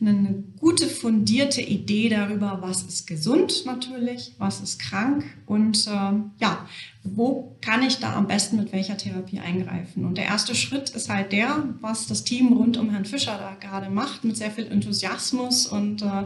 eine 0.00 0.44
gute 0.60 0.86
fundierte 0.86 1.60
Idee 1.60 2.08
darüber, 2.08 2.58
was 2.60 2.82
ist 2.82 3.08
gesund 3.08 3.66
natürlich, 3.66 4.36
was 4.38 4.60
ist 4.60 4.78
krank 4.78 5.24
und 5.44 5.88
äh, 5.88 6.12
ja, 6.38 6.68
wo 7.02 7.56
kann 7.62 7.82
ich 7.82 7.98
da 7.98 8.14
am 8.14 8.26
besten 8.26 8.56
mit 8.56 8.72
welcher 8.72 8.96
Therapie 8.96 9.40
eingreifen. 9.40 10.04
Und 10.04 10.18
der 10.18 10.26
erste 10.26 10.54
Schritt 10.54 10.90
ist 10.90 11.08
halt 11.08 11.32
der, 11.32 11.64
was 11.80 12.06
das 12.06 12.24
Team 12.24 12.52
rund 12.52 12.76
um 12.76 12.90
Herrn 12.90 13.06
Fischer 13.06 13.38
da 13.38 13.54
gerade 13.54 13.90
macht, 13.90 14.24
mit 14.24 14.36
sehr 14.36 14.50
viel 14.50 14.66
Enthusiasmus 14.66 15.66
und 15.66 16.02
äh, 16.02 16.24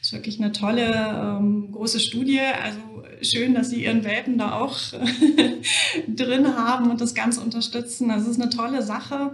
ist 0.00 0.12
wirklich 0.12 0.40
eine 0.40 0.50
tolle 0.50 1.38
ähm, 1.38 1.70
große 1.70 2.00
Studie. 2.00 2.40
Also 2.40 2.80
schön, 3.22 3.54
dass 3.54 3.70
Sie 3.70 3.84
Ihren 3.84 4.02
Welpen 4.02 4.36
da 4.36 4.58
auch 4.58 4.76
drin 6.08 6.56
haben 6.56 6.90
und 6.90 7.00
das 7.00 7.14
Ganze 7.14 7.40
unterstützen. 7.40 8.10
Also 8.10 8.26
es 8.30 8.36
ist 8.36 8.42
eine 8.42 8.50
tolle 8.50 8.82
Sache. 8.82 9.32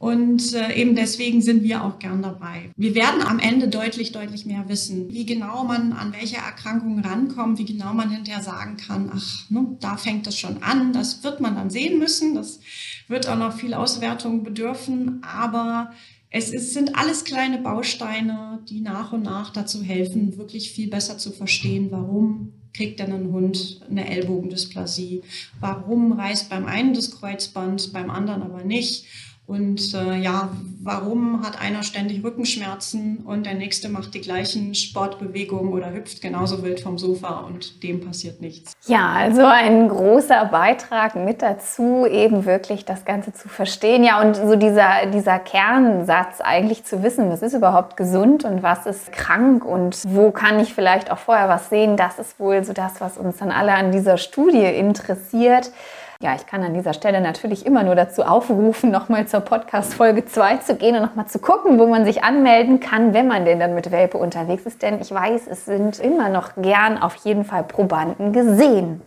Und 0.00 0.54
äh, 0.54 0.72
eben 0.76 0.96
deswegen 0.96 1.42
sind 1.42 1.62
wir 1.62 1.84
auch 1.84 1.98
gern 1.98 2.22
dabei. 2.22 2.70
Wir 2.74 2.94
werden 2.94 3.20
am 3.20 3.38
Ende 3.38 3.68
deutlich, 3.68 4.12
deutlich 4.12 4.46
mehr 4.46 4.66
wissen, 4.66 5.10
wie 5.10 5.26
genau 5.26 5.64
man 5.64 5.92
an 5.92 6.14
welche 6.14 6.38
Erkrankungen 6.38 7.04
rankommt, 7.04 7.58
wie 7.58 7.66
genau 7.66 7.92
man 7.92 8.08
hinterher 8.08 8.42
sagen 8.42 8.78
kann, 8.78 9.10
ach, 9.14 9.50
ne, 9.50 9.76
da 9.78 9.98
fängt 9.98 10.26
es 10.26 10.38
schon 10.38 10.62
an. 10.62 10.94
Das 10.94 11.22
wird 11.22 11.42
man 11.42 11.54
dann 11.54 11.68
sehen 11.68 11.98
müssen. 11.98 12.34
Das 12.34 12.60
wird 13.08 13.28
auch 13.28 13.36
noch 13.36 13.52
viel 13.52 13.74
Auswertung 13.74 14.42
bedürfen. 14.42 15.22
Aber 15.22 15.92
es 16.30 16.50
ist, 16.50 16.72
sind 16.72 16.96
alles 16.96 17.24
kleine 17.24 17.58
Bausteine, 17.58 18.60
die 18.70 18.80
nach 18.80 19.12
und 19.12 19.24
nach 19.24 19.52
dazu 19.52 19.82
helfen, 19.82 20.38
wirklich 20.38 20.72
viel 20.72 20.88
besser 20.88 21.18
zu 21.18 21.30
verstehen, 21.30 21.88
warum 21.90 22.54
kriegt 22.72 23.00
denn 23.00 23.12
ein 23.12 23.32
Hund 23.32 23.82
eine 23.90 24.08
Ellbogendysplasie, 24.08 25.20
warum 25.58 26.12
reißt 26.12 26.48
beim 26.48 26.64
einen 26.64 26.94
das 26.94 27.10
Kreuzband, 27.10 27.92
beim 27.92 28.08
anderen 28.08 28.42
aber 28.42 28.64
nicht 28.64 29.04
und 29.50 29.94
äh, 29.94 30.14
ja, 30.14 30.48
warum 30.80 31.44
hat 31.44 31.60
einer 31.60 31.82
ständig 31.82 32.22
Rückenschmerzen 32.22 33.24
und 33.26 33.46
der 33.46 33.54
nächste 33.54 33.88
macht 33.88 34.14
die 34.14 34.20
gleichen 34.20 34.76
Sportbewegungen 34.76 35.72
oder 35.72 35.92
hüpft 35.92 36.22
genauso 36.22 36.62
wild 36.62 36.78
vom 36.78 36.98
Sofa 36.98 37.40
und 37.40 37.82
dem 37.82 38.00
passiert 38.00 38.40
nichts? 38.40 38.74
Ja, 38.86 39.08
also 39.08 39.44
ein 39.44 39.88
großer 39.88 40.44
Beitrag 40.44 41.16
mit 41.16 41.42
dazu, 41.42 42.06
eben 42.06 42.44
wirklich 42.46 42.84
das 42.84 43.04
Ganze 43.04 43.32
zu 43.32 43.48
verstehen. 43.48 44.04
Ja, 44.04 44.20
und 44.20 44.36
so 44.36 44.54
dieser, 44.54 45.06
dieser 45.12 45.40
Kernsatz 45.40 46.40
eigentlich 46.40 46.84
zu 46.84 47.02
wissen, 47.02 47.28
was 47.28 47.42
ist 47.42 47.54
überhaupt 47.54 47.96
gesund 47.96 48.44
und 48.44 48.62
was 48.62 48.86
ist 48.86 49.10
krank 49.10 49.64
und 49.64 49.98
wo 50.06 50.30
kann 50.30 50.60
ich 50.60 50.74
vielleicht 50.74 51.10
auch 51.10 51.18
vorher 51.18 51.48
was 51.48 51.70
sehen, 51.70 51.96
das 51.96 52.20
ist 52.20 52.38
wohl 52.38 52.62
so 52.62 52.72
das, 52.72 53.00
was 53.00 53.18
uns 53.18 53.38
dann 53.38 53.50
alle 53.50 53.74
an 53.74 53.90
dieser 53.90 54.16
Studie 54.16 54.62
interessiert. 54.62 55.72
Ja, 56.22 56.34
ich 56.34 56.46
kann 56.46 56.62
an 56.62 56.74
dieser 56.74 56.92
Stelle 56.92 57.22
natürlich 57.22 57.64
immer 57.64 57.82
nur 57.82 57.94
dazu 57.94 58.24
aufrufen, 58.24 58.90
nochmal 58.90 59.26
zur 59.26 59.40
Podcast 59.40 59.94
Folge 59.94 60.26
2 60.26 60.58
zu 60.58 60.74
gehen 60.76 60.94
und 60.94 61.00
nochmal 61.00 61.28
zu 61.28 61.38
gucken, 61.38 61.78
wo 61.78 61.86
man 61.86 62.04
sich 62.04 62.22
anmelden 62.22 62.78
kann, 62.78 63.14
wenn 63.14 63.26
man 63.26 63.46
denn 63.46 63.58
dann 63.58 63.74
mit 63.74 63.90
Welpe 63.90 64.18
unterwegs 64.18 64.66
ist. 64.66 64.82
Denn 64.82 65.00
ich 65.00 65.10
weiß, 65.10 65.46
es 65.46 65.64
sind 65.64 65.98
immer 65.98 66.28
noch 66.28 66.56
gern 66.56 66.98
auf 66.98 67.14
jeden 67.24 67.46
Fall 67.46 67.64
Probanden 67.64 68.34
gesehen. 68.34 69.00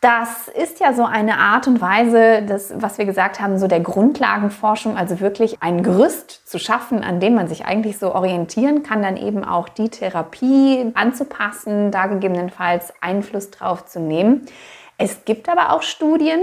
Das 0.00 0.48
ist 0.48 0.80
ja 0.80 0.94
so 0.94 1.04
eine 1.04 1.36
Art 1.36 1.66
und 1.66 1.82
Weise, 1.82 2.42
das, 2.48 2.72
was 2.76 2.96
wir 2.96 3.04
gesagt 3.04 3.40
haben, 3.40 3.58
so 3.58 3.68
der 3.68 3.80
Grundlagenforschung, 3.80 4.96
also 4.96 5.20
wirklich 5.20 5.62
ein 5.62 5.82
Gerüst 5.82 6.48
zu 6.48 6.58
schaffen, 6.58 7.04
an 7.04 7.20
dem 7.20 7.34
man 7.34 7.46
sich 7.46 7.66
eigentlich 7.66 7.98
so 7.98 8.14
orientieren 8.14 8.84
kann, 8.84 9.02
dann 9.02 9.18
eben 9.18 9.44
auch 9.44 9.68
die 9.68 9.90
Therapie 9.90 10.92
anzupassen, 10.94 11.90
da 11.90 12.06
gegebenenfalls 12.06 12.94
Einfluss 13.02 13.50
drauf 13.50 13.84
zu 13.84 14.00
nehmen. 14.00 14.46
Es 14.98 15.24
gibt 15.24 15.48
aber 15.48 15.72
auch 15.72 15.82
Studien 15.82 16.40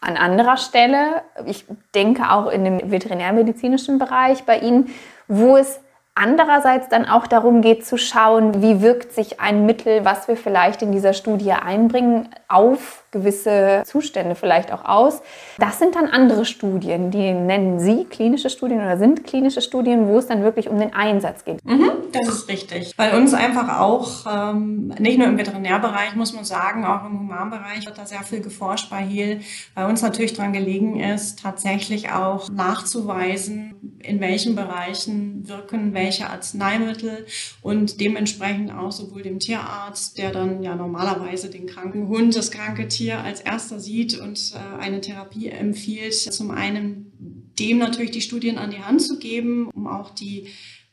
an 0.00 0.16
anderer 0.16 0.56
Stelle, 0.56 1.22
ich 1.44 1.66
denke 1.94 2.30
auch 2.30 2.50
in 2.50 2.64
dem 2.64 2.90
veterinärmedizinischen 2.90 3.98
Bereich 3.98 4.44
bei 4.44 4.58
Ihnen, 4.58 4.94
wo 5.28 5.56
es 5.56 5.80
andererseits 6.14 6.88
dann 6.88 7.06
auch 7.06 7.26
darum 7.26 7.62
geht 7.62 7.86
zu 7.86 7.96
schauen, 7.96 8.62
wie 8.62 8.82
wirkt 8.82 9.12
sich 9.12 9.40
ein 9.40 9.66
Mittel, 9.66 10.04
was 10.04 10.28
wir 10.28 10.36
vielleicht 10.36 10.82
in 10.82 10.92
dieser 10.92 11.12
Studie 11.12 11.52
einbringen, 11.52 12.28
auf 12.48 12.99
gewisse 13.10 13.82
Zustände 13.86 14.34
vielleicht 14.34 14.72
auch 14.72 14.84
aus. 14.84 15.20
Das 15.58 15.78
sind 15.78 15.94
dann 15.96 16.06
andere 16.06 16.44
Studien, 16.44 17.10
die 17.10 17.32
nennen 17.32 17.80
Sie 17.80 18.04
klinische 18.04 18.50
Studien 18.50 18.78
oder 18.78 18.98
sind 18.98 19.24
klinische 19.24 19.60
Studien, 19.60 20.06
wo 20.06 20.18
es 20.18 20.26
dann 20.26 20.42
wirklich 20.42 20.68
um 20.68 20.78
den 20.78 20.92
Einsatz 20.94 21.44
geht. 21.44 21.64
Mhm, 21.64 21.90
das 22.12 22.28
ist 22.28 22.48
richtig. 22.48 22.94
Bei 22.96 23.16
uns 23.16 23.34
einfach 23.34 23.80
auch, 23.80 24.26
ähm, 24.30 24.94
nicht 24.98 25.18
nur 25.18 25.26
im 25.26 25.38
Veterinärbereich, 25.38 26.14
muss 26.14 26.32
man 26.32 26.44
sagen, 26.44 26.84
auch 26.84 27.04
im 27.04 27.18
Humanbereich 27.18 27.84
wird 27.86 27.98
da 27.98 28.06
sehr 28.06 28.22
viel 28.22 28.40
geforscht 28.40 28.90
bei 28.90 29.02
HEAL. 29.02 29.40
Bei 29.74 29.86
uns 29.86 30.02
natürlich 30.02 30.34
daran 30.34 30.52
gelegen 30.52 31.00
ist, 31.00 31.40
tatsächlich 31.40 32.10
auch 32.10 32.48
nachzuweisen, 32.48 33.74
in 34.02 34.20
welchen 34.20 34.54
Bereichen 34.54 35.48
wirken 35.48 35.94
welche 35.94 36.28
Arzneimittel 36.30 37.26
und 37.62 38.00
dementsprechend 38.00 38.72
auch 38.72 38.92
sowohl 38.92 39.22
dem 39.22 39.38
Tierarzt, 39.38 40.18
der 40.18 40.30
dann 40.30 40.62
ja 40.62 40.74
normalerweise 40.74 41.50
den 41.50 41.66
kranken 41.66 42.08
Hund, 42.08 42.36
das 42.36 42.50
kranke 42.50 42.88
Tier, 42.88 42.99
Tier 43.00 43.24
als 43.24 43.40
erster 43.40 43.80
sieht 43.80 44.18
und 44.18 44.52
äh, 44.54 44.78
eine 44.78 45.00
Therapie 45.00 45.48
empfiehlt, 45.48 46.14
zum 46.14 46.50
einen 46.50 47.50
dem 47.58 47.78
natürlich 47.78 48.10
die 48.10 48.20
Studien 48.20 48.58
an 48.58 48.70
die 48.70 48.82
Hand 48.82 49.00
zu 49.00 49.18
geben, 49.18 49.70
um 49.70 49.86
auch 49.86 50.10
die 50.10 50.48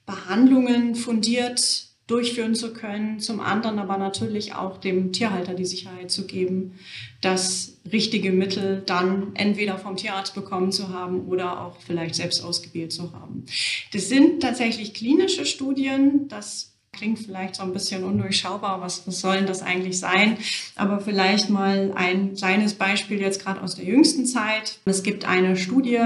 Behandlungen 0.05 0.95
fundiert 0.95 1.87
durchführen 2.07 2.55
zu 2.55 2.71
können, 2.71 3.19
zum 3.19 3.41
anderen 3.41 3.79
aber 3.79 3.97
natürlich 3.97 4.55
auch 4.55 4.77
dem 4.77 5.11
Tierhalter 5.11 5.53
die 5.53 5.65
Sicherheit 5.65 6.09
zu 6.09 6.25
geben, 6.25 6.79
das 7.19 7.81
richtige 7.91 8.31
Mittel 8.31 8.81
dann 8.85 9.35
entweder 9.35 9.77
vom 9.77 9.97
Tierarzt 9.97 10.33
bekommen 10.33 10.71
zu 10.71 10.87
haben 10.87 11.27
oder 11.27 11.59
auch 11.59 11.75
vielleicht 11.81 12.15
selbst 12.15 12.41
ausgewählt 12.41 12.93
zu 12.93 13.11
haben. 13.11 13.43
Das 13.91 14.07
sind 14.07 14.41
tatsächlich 14.41 14.93
klinische 14.93 15.45
Studien, 15.45 16.29
das 16.29 16.76
klingt 16.97 17.19
vielleicht 17.19 17.55
so 17.55 17.63
ein 17.63 17.73
bisschen 17.73 18.03
undurchschaubar, 18.03 18.81
was, 18.81 19.07
was 19.07 19.21
soll 19.21 19.45
das 19.45 19.61
eigentlich 19.61 19.99
sein? 19.99 20.37
Aber 20.75 20.99
vielleicht 20.99 21.49
mal 21.49 21.93
ein 21.95 22.33
kleines 22.33 22.73
Beispiel 22.73 23.21
jetzt 23.21 23.43
gerade 23.43 23.61
aus 23.61 23.75
der 23.75 23.85
jüngsten 23.85 24.25
Zeit. 24.25 24.79
Es 24.85 25.03
gibt 25.03 25.25
eine 25.25 25.55
Studie, 25.55 26.01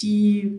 die 0.00 0.58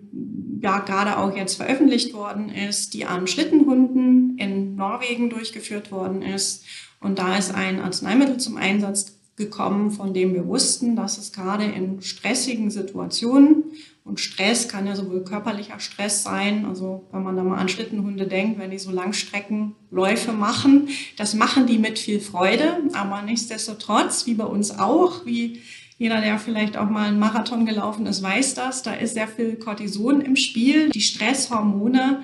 ja 0.61 0.79
gerade 0.79 1.17
auch 1.17 1.35
jetzt 1.35 1.55
veröffentlicht 1.55 2.13
worden 2.13 2.49
ist, 2.49 2.93
die 2.93 3.05
an 3.05 3.25
Schlittenhunden 3.27 4.37
in 4.37 4.75
Norwegen 4.75 5.29
durchgeführt 5.29 5.91
worden 5.91 6.21
ist. 6.21 6.65
Und 6.99 7.17
da 7.17 7.37
ist 7.37 7.53
ein 7.53 7.79
Arzneimittel 7.79 8.37
zum 8.37 8.57
Einsatz 8.57 9.17
gekommen, 9.37 9.89
von 9.91 10.13
dem 10.13 10.33
wir 10.33 10.45
wussten, 10.45 10.95
dass 10.95 11.17
es 11.17 11.31
gerade 11.31 11.65
in 11.65 12.01
stressigen 12.01 12.69
Situationen 12.69 13.60
und 14.03 14.19
Stress 14.19 14.67
kann 14.67 14.87
ja 14.87 14.95
sowohl 14.95 15.23
körperlicher 15.23 15.79
Stress 15.79 16.23
sein, 16.23 16.65
also 16.65 17.07
wenn 17.11 17.23
man 17.23 17.35
da 17.35 17.43
mal 17.43 17.59
an 17.59 17.69
Schlittenhunde 17.69 18.25
denkt, 18.25 18.59
wenn 18.59 18.71
die 18.71 18.79
so 18.79 18.91
Langstreckenläufe 18.91 20.33
machen, 20.33 20.89
das 21.17 21.35
machen 21.35 21.67
die 21.67 21.77
mit 21.77 21.99
viel 21.99 22.19
Freude, 22.19 22.77
aber 22.93 23.21
nichtsdestotrotz, 23.21 24.25
wie 24.25 24.33
bei 24.33 24.45
uns 24.45 24.77
auch, 24.77 25.25
wie 25.25 25.61
jeder, 26.01 26.19
der 26.19 26.39
vielleicht 26.39 26.77
auch 26.77 26.89
mal 26.89 27.09
einen 27.09 27.19
Marathon 27.19 27.67
gelaufen 27.67 28.07
ist, 28.07 28.23
weiß 28.23 28.55
das, 28.55 28.81
da 28.81 28.93
ist 28.93 29.13
sehr 29.13 29.27
viel 29.27 29.55
Cortison 29.57 30.19
im 30.21 30.35
Spiel. 30.35 30.89
Die 30.89 30.99
Stresshormone, 30.99 32.23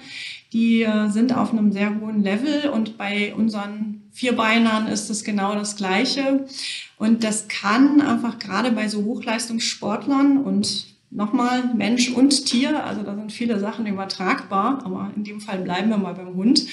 die 0.52 0.82
äh, 0.82 1.10
sind 1.10 1.38
auf 1.38 1.52
einem 1.52 1.72
sehr 1.72 2.00
hohen 2.00 2.24
Level 2.24 2.72
und 2.72 2.98
bei 2.98 3.36
unseren 3.36 4.02
Vierbeinern 4.12 4.88
ist 4.88 5.12
es 5.12 5.24
genau 5.24 5.54
das 5.54 5.76
Gleiche. 5.76 6.48
Und 6.98 7.24
das 7.24 7.50
kann 7.50 8.02
einfach 8.02 8.40
gerade 8.40 8.72
bei 8.72 8.88
so 8.88 9.04
Hochleistungssportlern 9.04 10.38
und 10.38 10.97
nochmal 11.10 11.74
Mensch 11.74 12.12
und 12.12 12.46
Tier, 12.46 12.84
also 12.84 13.04
da 13.04 13.16
sind 13.16 13.32
viele 13.32 13.60
Sachen 13.60 13.86
übertragbar, 13.86 14.82
aber 14.86 15.12
in 15.16 15.24
dem 15.24 15.40
Fall 15.40 15.60
bleiben 15.60 15.90
wir 15.90 15.98
mal 15.98 16.14
beim 16.14 16.36
Hund. 16.36 16.66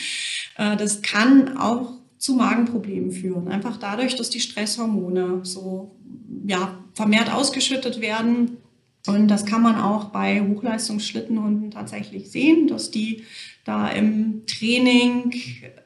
Äh, 0.56 0.76
das 0.76 1.02
kann 1.02 1.56
auch 1.56 1.92
zu 2.18 2.34
Magenproblemen 2.34 3.10
führen. 3.10 3.48
Einfach 3.48 3.76
dadurch, 3.76 4.16
dass 4.16 4.30
die 4.30 4.40
Stresshormone 4.40 5.40
so 5.42 5.96
ja, 6.46 6.78
vermehrt 6.94 7.32
ausgeschüttet 7.32 8.00
werden. 8.00 8.56
Und 9.06 9.28
das 9.28 9.44
kann 9.44 9.62
man 9.62 9.76
auch 9.76 10.06
bei 10.06 10.40
Hochleistungsschlittenhunden 10.40 11.70
tatsächlich 11.70 12.30
sehen, 12.30 12.68
dass 12.68 12.90
die 12.90 13.24
da 13.64 13.88
im 13.88 14.46
Training 14.46 15.32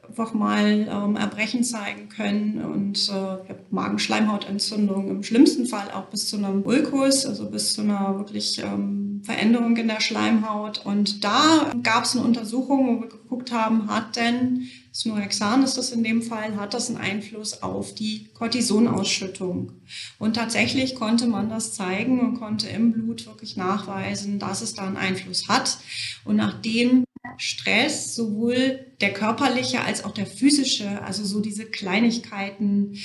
einfach 0.07 0.33
mal 0.33 0.87
ähm, 0.89 1.15
Erbrechen 1.15 1.63
zeigen 1.63 2.09
können 2.09 2.61
und 2.63 3.09
äh, 3.09 3.53
Magenschleimhautentzündung 3.69 5.09
im 5.09 5.23
schlimmsten 5.23 5.65
Fall 5.65 5.91
auch 5.91 6.05
bis 6.05 6.27
zu 6.29 6.37
einem 6.37 6.63
Ulkus, 6.65 7.25
also 7.25 7.49
bis 7.49 7.73
zu 7.73 7.81
einer 7.81 8.17
wirklich 8.17 8.59
ähm, 8.59 9.21
Veränderung 9.23 9.77
in 9.77 9.87
der 9.87 10.01
Schleimhaut. 10.01 10.85
Und 10.85 11.23
da 11.23 11.71
gab 11.83 12.05
es 12.05 12.15
eine 12.15 12.25
Untersuchung, 12.25 12.87
wo 12.87 13.01
wir 13.01 13.09
geguckt 13.09 13.51
haben, 13.51 13.87
hat 13.89 14.15
denn 14.15 14.67
Snorexan 14.99 15.63
ist 15.63 15.77
das 15.77 15.91
in 15.91 16.03
dem 16.03 16.21
Fall, 16.21 16.57
hat 16.57 16.73
das 16.73 16.89
einen 16.89 16.97
Einfluss 16.97 17.63
auf 17.63 17.95
die 17.95 18.27
Cortisonausschüttung. 18.33 19.71
Und 20.17 20.35
tatsächlich 20.35 20.95
konnte 20.95 21.25
man 21.25 21.47
das 21.47 21.73
zeigen 21.73 22.19
und 22.19 22.33
konnte 22.33 22.67
im 22.67 22.91
Blut 22.91 23.25
wirklich 23.25 23.55
nachweisen, 23.55 24.39
dass 24.39 24.61
es 24.61 24.73
da 24.73 24.85
einen 24.85 24.97
Einfluss 24.97 25.47
hat. 25.47 25.77
Und 26.25 26.35
nachdem 26.35 27.05
Stress, 27.37 28.13
sowohl 28.13 28.87
der 28.99 29.13
körperliche 29.13 29.79
als 29.83 30.03
auch 30.03 30.11
der 30.11 30.25
physische, 30.25 31.01
also 31.01 31.23
so 31.23 31.39
diese 31.39 31.65
Kleinigkeiten, 31.65 32.97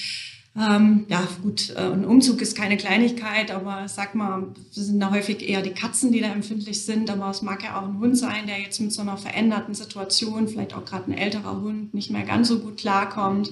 ähm, 0.56 1.06
ja, 1.08 1.26
gut, 1.42 1.70
äh, 1.70 1.80
ein 1.80 2.04
Umzug 2.04 2.40
ist 2.40 2.56
keine 2.56 2.76
Kleinigkeit, 2.76 3.50
aber 3.50 3.88
sag 3.88 4.14
mal, 4.14 4.54
es 4.70 4.76
sind 4.76 5.00
da 5.00 5.10
häufig 5.10 5.48
eher 5.48 5.62
die 5.62 5.72
Katzen, 5.72 6.12
die 6.12 6.20
da 6.20 6.28
empfindlich 6.28 6.84
sind, 6.84 7.10
aber 7.10 7.28
es 7.30 7.42
mag 7.42 7.64
ja 7.64 7.76
auch 7.76 7.88
ein 7.88 7.98
Hund 7.98 8.16
sein, 8.16 8.46
der 8.46 8.60
jetzt 8.60 8.80
mit 8.80 8.92
so 8.92 9.02
einer 9.02 9.16
veränderten 9.16 9.74
Situation, 9.74 10.46
vielleicht 10.46 10.74
auch 10.74 10.84
gerade 10.84 11.10
ein 11.10 11.18
älterer 11.18 11.60
Hund, 11.60 11.92
nicht 11.92 12.10
mehr 12.10 12.22
ganz 12.22 12.46
so 12.46 12.60
gut 12.60 12.76
klarkommt. 12.76 13.50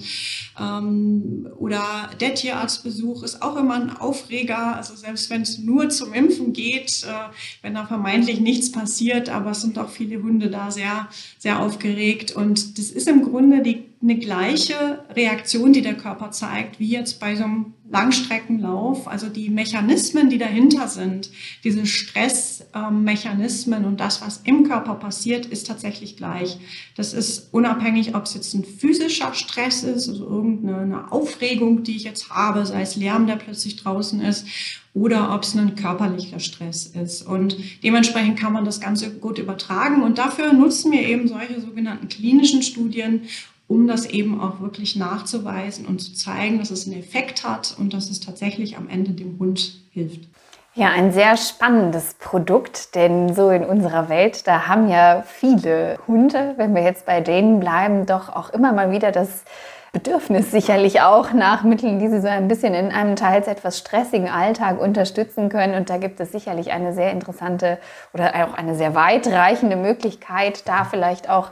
Ähm, 0.60 1.48
oder 1.58 1.82
der 2.20 2.36
Tierarztbesuch 2.36 3.24
ist 3.24 3.42
auch 3.42 3.56
immer 3.56 3.74
ein 3.74 3.96
Aufreger, 3.96 4.76
also 4.76 4.94
selbst 4.94 5.28
wenn 5.28 5.42
es 5.42 5.58
nur 5.58 5.88
zum 5.88 6.12
Impfen 6.12 6.52
geht, 6.52 7.02
äh, 7.02 7.32
wenn 7.62 7.74
da 7.74 7.84
vermeintlich 7.84 8.38
nichts 8.38 8.70
passiert, 8.70 9.28
aber 9.28 9.50
es 9.50 9.62
sind 9.62 9.76
auch 9.76 9.90
viele 9.90 10.22
Hunde 10.22 10.50
da 10.50 10.70
sehr, 10.70 11.08
sehr 11.38 11.58
aufgeregt 11.58 12.30
und 12.30 12.78
das 12.78 12.90
ist 12.90 13.08
im 13.08 13.24
Grunde 13.24 13.60
die 13.60 13.91
eine 14.02 14.18
gleiche 14.18 15.04
Reaktion, 15.14 15.72
die 15.72 15.82
der 15.82 15.94
Körper 15.96 16.32
zeigt, 16.32 16.80
wie 16.80 16.88
jetzt 16.88 17.20
bei 17.20 17.36
so 17.36 17.44
einem 17.44 17.74
Langstreckenlauf. 17.88 19.06
Also 19.06 19.28
die 19.28 19.48
Mechanismen, 19.48 20.28
die 20.28 20.38
dahinter 20.38 20.88
sind, 20.88 21.30
diese 21.62 21.86
Stressmechanismen 21.86 23.84
und 23.84 24.00
das, 24.00 24.20
was 24.22 24.40
im 24.44 24.66
Körper 24.66 24.94
passiert, 24.94 25.46
ist 25.46 25.68
tatsächlich 25.68 26.16
gleich. 26.16 26.58
Das 26.96 27.12
ist 27.12 27.52
unabhängig, 27.52 28.16
ob 28.16 28.24
es 28.24 28.34
jetzt 28.34 28.54
ein 28.54 28.64
physischer 28.64 29.34
Stress 29.34 29.84
ist, 29.84 30.08
also 30.08 30.26
irgendeine 30.26 31.12
Aufregung, 31.12 31.84
die 31.84 31.94
ich 31.96 32.04
jetzt 32.04 32.30
habe, 32.30 32.66
sei 32.66 32.82
es 32.82 32.96
Lärm, 32.96 33.28
der 33.28 33.36
plötzlich 33.36 33.76
draußen 33.76 34.20
ist, 34.20 34.46
oder 34.94 35.34
ob 35.34 35.42
es 35.42 35.54
ein 35.54 35.74
körperlicher 35.74 36.38
Stress 36.38 36.86
ist. 36.86 37.22
Und 37.22 37.56
dementsprechend 37.82 38.38
kann 38.38 38.52
man 38.52 38.66
das 38.66 38.80
Ganze 38.80 39.10
gut 39.10 39.38
übertragen. 39.38 40.02
Und 40.02 40.18
dafür 40.18 40.52
nutzen 40.52 40.92
wir 40.92 41.00
eben 41.00 41.28
solche 41.28 41.60
sogenannten 41.60 42.08
klinischen 42.08 42.62
Studien, 42.62 43.22
um 43.72 43.86
das 43.86 44.04
eben 44.04 44.38
auch 44.38 44.60
wirklich 44.60 44.96
nachzuweisen 44.96 45.86
und 45.86 45.98
zu 45.98 46.12
zeigen, 46.12 46.58
dass 46.58 46.70
es 46.70 46.86
einen 46.86 47.00
Effekt 47.00 47.42
hat 47.42 47.74
und 47.78 47.94
dass 47.94 48.10
es 48.10 48.20
tatsächlich 48.20 48.76
am 48.76 48.86
Ende 48.86 49.12
dem 49.12 49.38
Hund 49.38 49.80
hilft. 49.90 50.28
Ja, 50.74 50.90
ein 50.90 51.10
sehr 51.12 51.38
spannendes 51.38 52.14
Produkt, 52.14 52.94
denn 52.94 53.34
so 53.34 53.48
in 53.48 53.64
unserer 53.64 54.10
Welt, 54.10 54.46
da 54.46 54.68
haben 54.68 54.90
ja 54.90 55.22
viele 55.26 55.98
Hunde, 56.06 56.52
wenn 56.58 56.74
wir 56.74 56.82
jetzt 56.82 57.06
bei 57.06 57.22
denen 57.22 57.60
bleiben, 57.60 58.04
doch 58.04 58.28
auch 58.28 58.50
immer 58.50 58.72
mal 58.72 58.90
wieder 58.90 59.10
das 59.10 59.44
Bedürfnis 59.92 60.50
sicherlich 60.50 61.00
auch 61.00 61.32
nach 61.32 61.62
Mitteln, 61.62 61.98
die 61.98 62.08
sie 62.08 62.20
so 62.20 62.28
ein 62.28 62.48
bisschen 62.48 62.74
in 62.74 62.92
einem 62.92 63.16
teils 63.16 63.46
etwas 63.46 63.78
stressigen 63.78 64.28
Alltag 64.28 64.80
unterstützen 64.80 65.48
können. 65.48 65.74
Und 65.74 65.88
da 65.88 65.96
gibt 65.96 66.20
es 66.20 66.32
sicherlich 66.32 66.72
eine 66.72 66.92
sehr 66.92 67.10
interessante 67.10 67.78
oder 68.12 68.32
auch 68.46 68.54
eine 68.54 68.74
sehr 68.74 68.94
weitreichende 68.94 69.76
Möglichkeit, 69.76 70.66
da 70.68 70.84
vielleicht 70.84 71.28
auch 71.28 71.50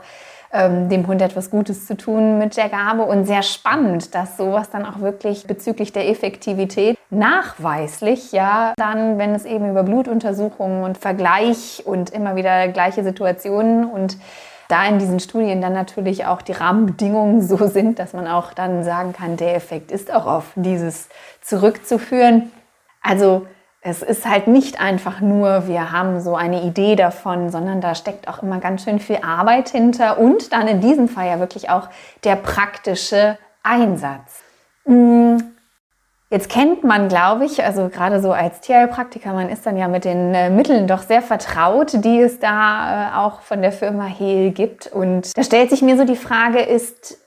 ähm, 0.53 0.89
dem 0.89 1.07
Hund 1.07 1.21
etwas 1.21 1.49
Gutes 1.49 1.85
zu 1.85 1.95
tun 1.95 2.37
mit 2.37 2.57
der 2.57 2.69
Gabe 2.69 3.03
und 3.03 3.25
sehr 3.25 3.43
spannend, 3.43 4.13
dass 4.15 4.37
sowas 4.37 4.69
dann 4.69 4.85
auch 4.85 4.99
wirklich 4.99 5.47
bezüglich 5.47 5.93
der 5.93 6.09
Effektivität 6.09 6.97
nachweislich 7.09 8.31
ja 8.31 8.73
dann, 8.77 9.17
wenn 9.17 9.33
es 9.33 9.45
eben 9.45 9.69
über 9.69 9.83
Blutuntersuchungen 9.83 10.83
und 10.83 10.97
Vergleich 10.97 11.83
und 11.85 12.09
immer 12.09 12.35
wieder 12.35 12.67
gleiche 12.67 13.03
Situationen 13.03 13.85
und 13.85 14.17
da 14.67 14.85
in 14.85 14.99
diesen 14.99 15.19
Studien 15.19 15.61
dann 15.61 15.73
natürlich 15.73 16.25
auch 16.25 16.41
die 16.41 16.53
Rahmenbedingungen 16.53 17.41
so 17.41 17.67
sind, 17.67 17.99
dass 17.99 18.13
man 18.13 18.27
auch 18.27 18.53
dann 18.53 18.83
sagen 18.83 19.11
kann, 19.11 19.35
der 19.35 19.55
Effekt 19.55 19.91
ist 19.91 20.13
auch 20.13 20.25
auf 20.25 20.51
dieses 20.55 21.09
zurückzuführen. 21.41 22.51
Also 23.01 23.45
es 23.81 24.03
ist 24.03 24.29
halt 24.29 24.47
nicht 24.47 24.79
einfach 24.79 25.21
nur, 25.21 25.67
wir 25.67 25.91
haben 25.91 26.21
so 26.21 26.35
eine 26.35 26.61
Idee 26.61 26.95
davon, 26.95 27.49
sondern 27.49 27.81
da 27.81 27.95
steckt 27.95 28.27
auch 28.27 28.43
immer 28.43 28.59
ganz 28.59 28.83
schön 28.83 28.99
viel 28.99 29.19
Arbeit 29.23 29.69
hinter 29.69 30.19
und 30.19 30.53
dann 30.53 30.67
in 30.67 30.81
diesem 30.81 31.07
Fall 31.07 31.27
ja 31.27 31.39
wirklich 31.39 31.69
auch 31.71 31.89
der 32.23 32.35
praktische 32.35 33.39
Einsatz. 33.63 34.43
Mm, 34.85 35.37
jetzt 36.29 36.47
kennt 36.49 36.83
man, 36.83 37.07
glaube 37.07 37.45
ich, 37.45 37.63
also 37.63 37.89
gerade 37.89 38.21
so 38.21 38.31
als 38.31 38.61
Tierheilpraktiker, 38.61 39.33
man 39.33 39.49
ist 39.49 39.65
dann 39.65 39.77
ja 39.77 39.87
mit 39.87 40.05
den 40.05 40.35
äh, 40.35 40.51
Mitteln 40.51 40.85
doch 40.85 41.01
sehr 41.01 41.23
vertraut, 41.23 42.03
die 42.05 42.19
es 42.19 42.37
da 42.37 43.15
äh, 43.15 43.17
auch 43.17 43.41
von 43.41 43.63
der 43.63 43.71
Firma 43.71 44.05
Hehl 44.05 44.51
gibt. 44.51 44.87
Und 44.87 45.35
da 45.35 45.43
stellt 45.43 45.71
sich 45.71 45.81
mir 45.81 45.97
so 45.97 46.05
die 46.05 46.15
Frage, 46.15 46.59
ist 46.59 47.17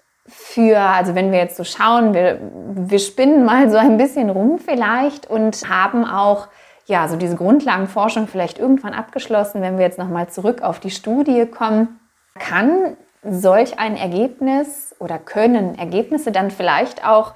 für, 0.54 0.78
also 0.78 1.16
wenn 1.16 1.32
wir 1.32 1.38
jetzt 1.38 1.56
so 1.56 1.64
schauen, 1.64 2.14
wir, 2.14 2.38
wir 2.40 3.00
spinnen 3.00 3.44
mal 3.44 3.68
so 3.70 3.76
ein 3.76 3.96
bisschen 3.96 4.30
rum 4.30 4.60
vielleicht 4.64 5.28
und 5.28 5.68
haben 5.68 6.04
auch 6.04 6.46
ja, 6.86 7.08
so 7.08 7.16
diese 7.16 7.34
Grundlagenforschung 7.34 8.28
vielleicht 8.28 8.60
irgendwann 8.60 8.94
abgeschlossen, 8.94 9.62
wenn 9.62 9.78
wir 9.78 9.84
jetzt 9.84 9.98
nochmal 9.98 10.28
zurück 10.28 10.62
auf 10.62 10.78
die 10.78 10.90
Studie 10.90 11.46
kommen. 11.46 11.98
Kann 12.38 12.96
solch 13.24 13.80
ein 13.80 13.96
Ergebnis 13.96 14.94
oder 15.00 15.18
können 15.18 15.76
Ergebnisse 15.76 16.30
dann 16.30 16.52
vielleicht 16.52 17.04
auch 17.04 17.32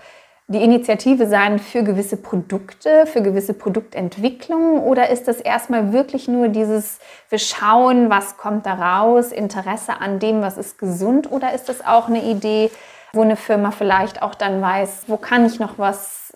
die 0.47 0.63
Initiative 0.63 1.27
sein 1.27 1.59
für 1.59 1.83
gewisse 1.83 2.19
Produkte, 2.19 3.05
für 3.07 3.21
gewisse 3.21 3.53
Produktentwicklungen 3.53 4.81
oder 4.81 5.11
ist 5.11 5.27
das 5.29 5.41
erstmal 5.41 5.93
wirklich 5.93 6.29
nur 6.29 6.49
dieses, 6.49 7.01
wir 7.31 7.39
schauen, 7.39 8.11
was 8.11 8.37
kommt 8.37 8.65
da 8.65 8.75
raus, 8.75 9.33
Interesse 9.33 10.01
an 10.01 10.21
dem, 10.21 10.41
was 10.41 10.57
ist 10.57 10.79
gesund 10.79 11.31
oder 11.31 11.53
ist 11.53 11.69
das 11.69 11.85
auch 11.85 12.09
eine 12.09 12.23
Idee, 12.23 12.71
wo 13.13 13.23
eine 13.23 13.37
Firma 13.37 13.71
vielleicht 13.71 14.23
auch 14.23 14.35
dann 14.35 14.61
weiß, 14.61 15.05
wo 15.07 15.17
kann 15.17 15.47
ich 15.47 15.59
noch 15.59 15.79
was 15.79 16.33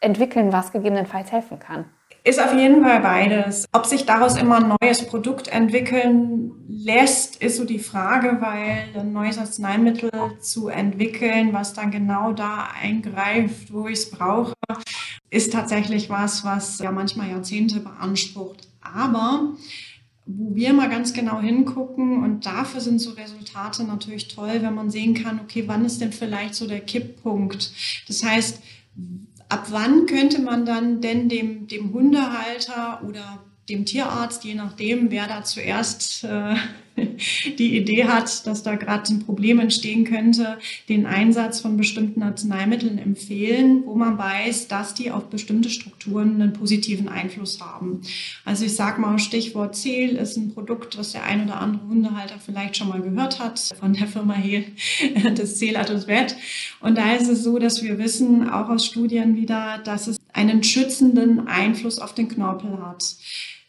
entwickeln, 0.00 0.52
was 0.52 0.72
gegebenenfalls 0.72 1.32
helfen 1.32 1.58
kann? 1.58 1.86
Ist 2.26 2.42
auf 2.42 2.54
jeden 2.54 2.82
Fall 2.82 3.00
beides. 3.00 3.66
Ob 3.72 3.84
sich 3.84 4.06
daraus 4.06 4.38
immer 4.38 4.56
ein 4.56 4.74
neues 4.80 5.06
Produkt 5.06 5.48
entwickeln 5.48 6.52
lässt, 6.68 7.42
ist 7.42 7.58
so 7.58 7.66
die 7.66 7.78
Frage, 7.78 8.38
weil 8.40 8.98
ein 8.98 9.12
neues 9.12 9.36
Arzneimittel 9.38 10.10
zu 10.40 10.68
entwickeln, 10.68 11.52
was 11.52 11.74
dann 11.74 11.90
genau 11.90 12.32
da 12.32 12.68
eingreift, 12.80 13.74
wo 13.74 13.88
ich 13.88 13.98
es 13.98 14.10
brauche, 14.10 14.54
ist 15.28 15.52
tatsächlich 15.52 16.08
was, 16.08 16.46
was 16.46 16.78
ja 16.78 16.90
manchmal 16.92 17.28
Jahrzehnte 17.28 17.80
beansprucht. 17.80 18.68
Aber 18.80 19.52
wo 20.26 20.54
wir 20.54 20.72
mal 20.72 20.88
ganz 20.88 21.12
genau 21.12 21.40
hingucken 21.40 22.22
und 22.22 22.46
dafür 22.46 22.80
sind 22.80 22.98
so 22.98 23.10
Resultate 23.10 23.84
natürlich 23.84 24.28
toll, 24.28 24.62
wenn 24.62 24.74
man 24.74 24.90
sehen 24.90 25.14
kann, 25.14 25.40
okay, 25.40 25.64
wann 25.66 25.84
ist 25.84 26.00
denn 26.00 26.12
vielleicht 26.12 26.54
so 26.54 26.66
der 26.66 26.80
Kipppunkt? 26.80 27.72
Das 28.08 28.24
heißt, 28.24 28.62
ab 29.48 29.66
wann 29.70 30.06
könnte 30.06 30.40
man 30.40 30.64
dann 30.64 31.00
denn 31.00 31.28
dem, 31.28 31.66
dem 31.68 31.92
Hundehalter 31.92 33.02
oder 33.06 33.44
dem 33.68 33.84
Tierarzt, 33.84 34.44
je 34.44 34.54
nachdem, 34.54 35.10
wer 35.10 35.26
da 35.26 35.42
zuerst 35.42 36.24
äh, 36.24 36.54
die 37.58 37.76
Idee 37.76 38.04
hat, 38.04 38.46
dass 38.46 38.62
da 38.62 38.76
gerade 38.76 39.12
ein 39.12 39.24
Problem 39.24 39.58
entstehen 39.58 40.04
könnte, 40.04 40.58
den 40.88 41.06
Einsatz 41.06 41.60
von 41.60 41.76
bestimmten 41.76 42.22
Arzneimitteln 42.22 42.98
empfehlen, 42.98 43.82
wo 43.86 43.94
man 43.94 44.18
weiß, 44.18 44.68
dass 44.68 44.94
die 44.94 45.10
auf 45.10 45.24
bestimmte 45.24 45.70
Strukturen 45.70 46.40
einen 46.40 46.52
positiven 46.52 47.08
Einfluss 47.08 47.60
haben. 47.60 48.02
Also 48.44 48.64
ich 48.64 48.76
sage 48.76 49.00
mal, 49.00 49.18
Stichwort 49.18 49.76
Zehl 49.76 50.16
ist 50.16 50.36
ein 50.36 50.54
Produkt, 50.54 50.96
was 50.98 51.12
der 51.12 51.24
ein 51.24 51.44
oder 51.44 51.60
andere 51.60 51.88
Hundehalter 51.88 52.38
vielleicht 52.44 52.76
schon 52.76 52.88
mal 52.88 53.00
gehört 53.00 53.40
hat, 53.40 53.58
von 53.78 53.94
der 53.94 54.06
Firma 54.06 54.34
Hehl, 54.34 54.66
das 55.34 55.56
Zählatusvet. 55.56 56.36
Und 56.80 56.96
da 56.98 57.14
ist 57.14 57.28
es 57.28 57.42
so, 57.42 57.58
dass 57.58 57.82
wir 57.82 57.98
wissen, 57.98 58.48
auch 58.48 58.68
aus 58.68 58.86
Studien 58.86 59.36
wieder, 59.36 59.78
dass 59.84 60.06
es 60.06 60.18
einen 60.32 60.62
schützenden 60.62 61.46
Einfluss 61.46 61.98
auf 61.98 62.14
den 62.14 62.28
Knorpel 62.28 62.78
hat. 62.84 63.16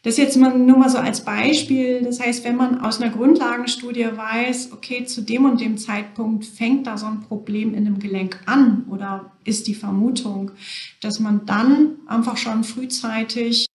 Das 0.06 0.18
jetzt 0.18 0.36
mal, 0.36 0.56
nur 0.56 0.78
mal 0.78 0.88
so 0.88 0.98
als 0.98 1.22
Beispiel. 1.22 2.00
Das 2.02 2.20
heißt, 2.20 2.44
wenn 2.44 2.54
man 2.54 2.80
aus 2.80 3.02
einer 3.02 3.10
Grundlagenstudie 3.10 4.06
weiß, 4.14 4.70
okay, 4.72 5.04
zu 5.04 5.20
dem 5.20 5.46
und 5.46 5.60
dem 5.60 5.78
Zeitpunkt 5.78 6.44
fängt 6.44 6.86
da 6.86 6.96
so 6.96 7.06
ein 7.06 7.22
Problem 7.22 7.74
in 7.74 7.84
dem 7.84 7.98
Gelenk 7.98 8.38
an 8.46 8.84
oder 8.88 9.32
ist 9.42 9.66
die 9.66 9.74
Vermutung, 9.74 10.52
dass 11.00 11.18
man 11.18 11.44
dann 11.44 11.96
einfach 12.06 12.36
schon 12.36 12.62
frühzeitig 12.62 13.66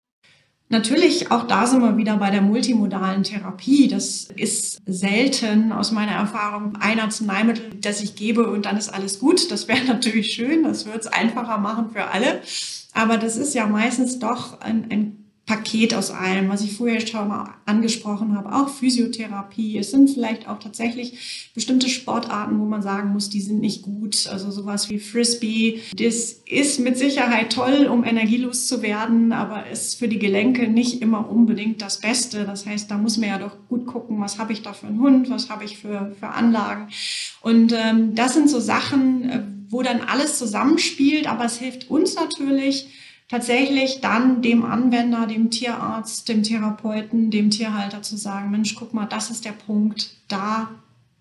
Natürlich, 0.70 1.32
auch 1.32 1.48
da 1.48 1.67
sind 1.67 1.82
wir 1.82 1.98
wieder 1.98 2.15
bei 2.15 2.32
der 2.32 2.41
multimodalen 2.41 3.24
Therapie. 3.24 3.89
Das 3.89 4.30
ist 4.34 4.82
selten 4.86 5.74
aus 5.74 5.91
meiner 5.91 6.13
Erfahrung 6.13 6.78
ein 6.80 7.02
Arzneimittel, 7.02 7.72
das 7.82 8.02
ich 8.02 8.15
gebe 8.15 8.50
und 8.50 8.65
dann 8.65 8.78
ist 8.78 8.88
alles 8.88 9.20
gut. 9.20 9.52
Das 9.52 9.67
wäre 9.67 9.84
natürlich 9.88 10.34
schön, 10.34 10.63
das 10.63 10.86
würde 10.86 11.00
es 11.00 11.08
einfacher 11.08 11.58
machen 11.58 11.89
für 11.89 12.06
alle. 12.06 12.39
Aber 12.94 13.17
das 13.17 13.36
ist 13.36 13.54
ja 13.54 13.67
meistens 13.67 14.20
doch 14.20 14.62
ein, 14.62 14.88
ein 14.89 15.20
Paket 15.51 15.93
aus 15.93 16.11
allem, 16.11 16.47
was 16.47 16.61
ich 16.61 16.77
vorher 16.77 17.05
schon 17.05 17.27
mal 17.27 17.55
angesprochen 17.65 18.37
habe, 18.37 18.55
auch 18.55 18.69
Physiotherapie. 18.69 19.77
Es 19.77 19.91
sind 19.91 20.09
vielleicht 20.09 20.47
auch 20.47 20.59
tatsächlich 20.59 21.51
bestimmte 21.53 21.89
Sportarten, 21.89 22.57
wo 22.57 22.63
man 22.63 22.81
sagen 22.81 23.11
muss, 23.11 23.29
die 23.29 23.41
sind 23.41 23.59
nicht 23.59 23.81
gut. 23.81 24.29
Also 24.31 24.49
sowas 24.49 24.89
wie 24.89 24.97
Frisbee. 24.97 25.81
Das 25.97 26.31
ist 26.45 26.79
mit 26.79 26.97
Sicherheit 26.97 27.51
toll, 27.51 27.89
um 27.91 28.05
energielos 28.05 28.67
zu 28.67 28.81
werden, 28.81 29.33
aber 29.33 29.67
ist 29.67 29.99
für 29.99 30.07
die 30.07 30.19
Gelenke 30.19 30.69
nicht 30.69 31.01
immer 31.01 31.29
unbedingt 31.29 31.81
das 31.81 31.99
Beste. 31.99 32.45
Das 32.45 32.65
heißt, 32.65 32.89
da 32.89 32.97
muss 32.97 33.17
man 33.17 33.27
ja 33.27 33.37
doch 33.37 33.57
gut 33.67 33.85
gucken, 33.87 34.21
was 34.21 34.39
habe 34.39 34.53
ich 34.53 34.61
da 34.61 34.71
für 34.71 34.87
einen 34.87 35.01
Hund, 35.01 35.29
was 35.29 35.49
habe 35.49 35.65
ich 35.65 35.79
für, 35.79 36.15
für 36.17 36.29
Anlagen. 36.29 36.87
Und 37.41 37.73
ähm, 37.73 38.15
das 38.15 38.35
sind 38.35 38.49
so 38.49 38.61
Sachen, 38.61 39.29
äh, 39.29 39.41
wo 39.67 39.81
dann 39.81 39.99
alles 39.99 40.37
zusammenspielt, 40.37 41.27
aber 41.27 41.43
es 41.43 41.57
hilft 41.57 41.89
uns 41.89 42.15
natürlich, 42.15 42.87
tatsächlich 43.32 44.02
dann 44.02 44.41
dem 44.41 44.65
Anwender, 44.65 45.26
dem 45.26 45.50
Tierarzt, 45.50 46.28
dem 46.28 46.44
Therapeuten, 46.44 47.32
dem 47.32 47.50
Tierhalter 47.50 48.02
zu 48.02 48.17
sagen, 48.17 48.52
Mensch, 48.52 48.76
guck 48.76 48.94
mal, 48.94 49.06
das 49.06 49.32
ist 49.32 49.46
der 49.46 49.54
Punkt, 49.54 50.17
da 50.28 50.70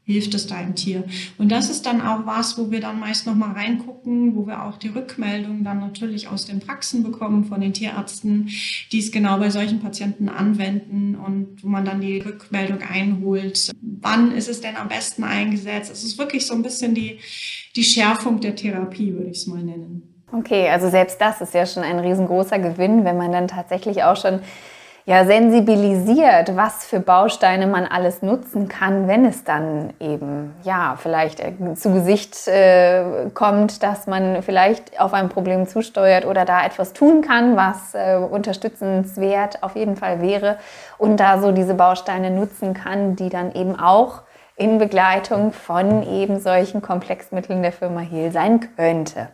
hilft 0.02 0.34
es 0.34 0.48
deinem 0.48 0.74
Tier. 0.74 1.04
Und 1.38 1.52
das 1.52 1.70
ist 1.70 1.86
dann 1.86 2.00
auch 2.00 2.26
was, 2.26 2.58
wo 2.58 2.72
wir 2.72 2.80
dann 2.80 2.98
meist 2.98 3.26
nochmal 3.26 3.52
reingucken, 3.52 4.34
wo 4.34 4.44
wir 4.44 4.64
auch 4.64 4.76
die 4.76 4.88
Rückmeldung 4.88 5.62
dann 5.62 5.78
natürlich 5.78 6.26
aus 6.26 6.46
den 6.46 6.58
Praxen 6.58 7.04
bekommen 7.04 7.44
von 7.44 7.60
den 7.60 7.74
Tierärzten, 7.74 8.48
die 8.90 8.98
es 8.98 9.12
genau 9.12 9.38
bei 9.38 9.50
solchen 9.50 9.78
Patienten 9.78 10.28
anwenden 10.28 11.14
und 11.14 11.62
wo 11.62 11.68
man 11.68 11.84
dann 11.84 12.00
die 12.00 12.18
Rückmeldung 12.18 12.80
einholt. 12.82 13.70
Wann 13.80 14.32
ist 14.32 14.48
es 14.48 14.60
denn 14.60 14.74
am 14.74 14.88
besten 14.88 15.22
eingesetzt? 15.22 15.92
Es 15.92 16.02
ist 16.02 16.18
wirklich 16.18 16.44
so 16.44 16.54
ein 16.54 16.62
bisschen 16.62 16.92
die, 16.92 17.18
die 17.76 17.84
Schärfung 17.84 18.40
der 18.40 18.56
Therapie, 18.56 19.12
würde 19.12 19.30
ich 19.30 19.36
es 19.36 19.46
mal 19.46 19.62
nennen. 19.62 20.09
Okay, 20.32 20.68
also 20.70 20.88
selbst 20.88 21.20
das 21.20 21.40
ist 21.40 21.54
ja 21.54 21.66
schon 21.66 21.82
ein 21.82 21.98
riesengroßer 21.98 22.58
Gewinn, 22.58 23.04
wenn 23.04 23.16
man 23.16 23.32
dann 23.32 23.48
tatsächlich 23.48 24.04
auch 24.04 24.16
schon 24.16 24.40
ja, 25.06 25.24
sensibilisiert, 25.24 26.54
was 26.56 26.84
für 26.84 27.00
Bausteine 27.00 27.66
man 27.66 27.84
alles 27.86 28.22
nutzen 28.22 28.68
kann, 28.68 29.08
wenn 29.08 29.24
es 29.24 29.42
dann 29.42 29.92
eben, 29.98 30.54
ja, 30.62 30.96
vielleicht 30.96 31.40
äh, 31.40 31.74
zu 31.74 31.92
Gesicht 31.92 32.46
äh, 32.46 33.28
kommt, 33.34 33.82
dass 33.82 34.06
man 34.06 34.42
vielleicht 34.42 35.00
auf 35.00 35.12
ein 35.12 35.28
Problem 35.28 35.66
zusteuert 35.66 36.26
oder 36.26 36.44
da 36.44 36.64
etwas 36.64 36.92
tun 36.92 37.22
kann, 37.22 37.56
was 37.56 37.94
äh, 37.94 38.18
unterstützenswert 38.18 39.64
auf 39.64 39.74
jeden 39.74 39.96
Fall 39.96 40.22
wäre 40.22 40.58
und 40.96 41.18
da 41.18 41.40
so 41.40 41.50
diese 41.50 41.74
Bausteine 41.74 42.30
nutzen 42.30 42.74
kann, 42.74 43.16
die 43.16 43.30
dann 43.30 43.52
eben 43.52 43.80
auch 43.80 44.22
in 44.54 44.78
Begleitung 44.78 45.52
von 45.52 46.02
eben 46.02 46.38
solchen 46.38 46.82
Komplexmitteln 46.82 47.62
der 47.62 47.72
Firma 47.72 48.00
Hehl 48.00 48.30
sein 48.30 48.60
könnte. 48.76 49.28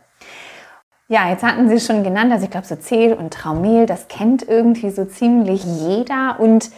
Ja, 1.09 1.29
jetzt 1.29 1.43
hatten 1.43 1.69
Sie 1.69 1.79
schon 1.79 2.03
genannt, 2.03 2.33
also 2.33 2.43
ich 2.43 2.51
glaube 2.51 2.67
so 2.67 2.75
Zehl 2.75 3.13
und 3.13 3.33
Traumel, 3.33 3.85
das 3.85 4.09
kennt 4.09 4.45
irgendwie 4.45 4.89
so 4.89 5.05
ziemlich 5.05 5.63
jeder 5.63 6.35
und 6.37 6.69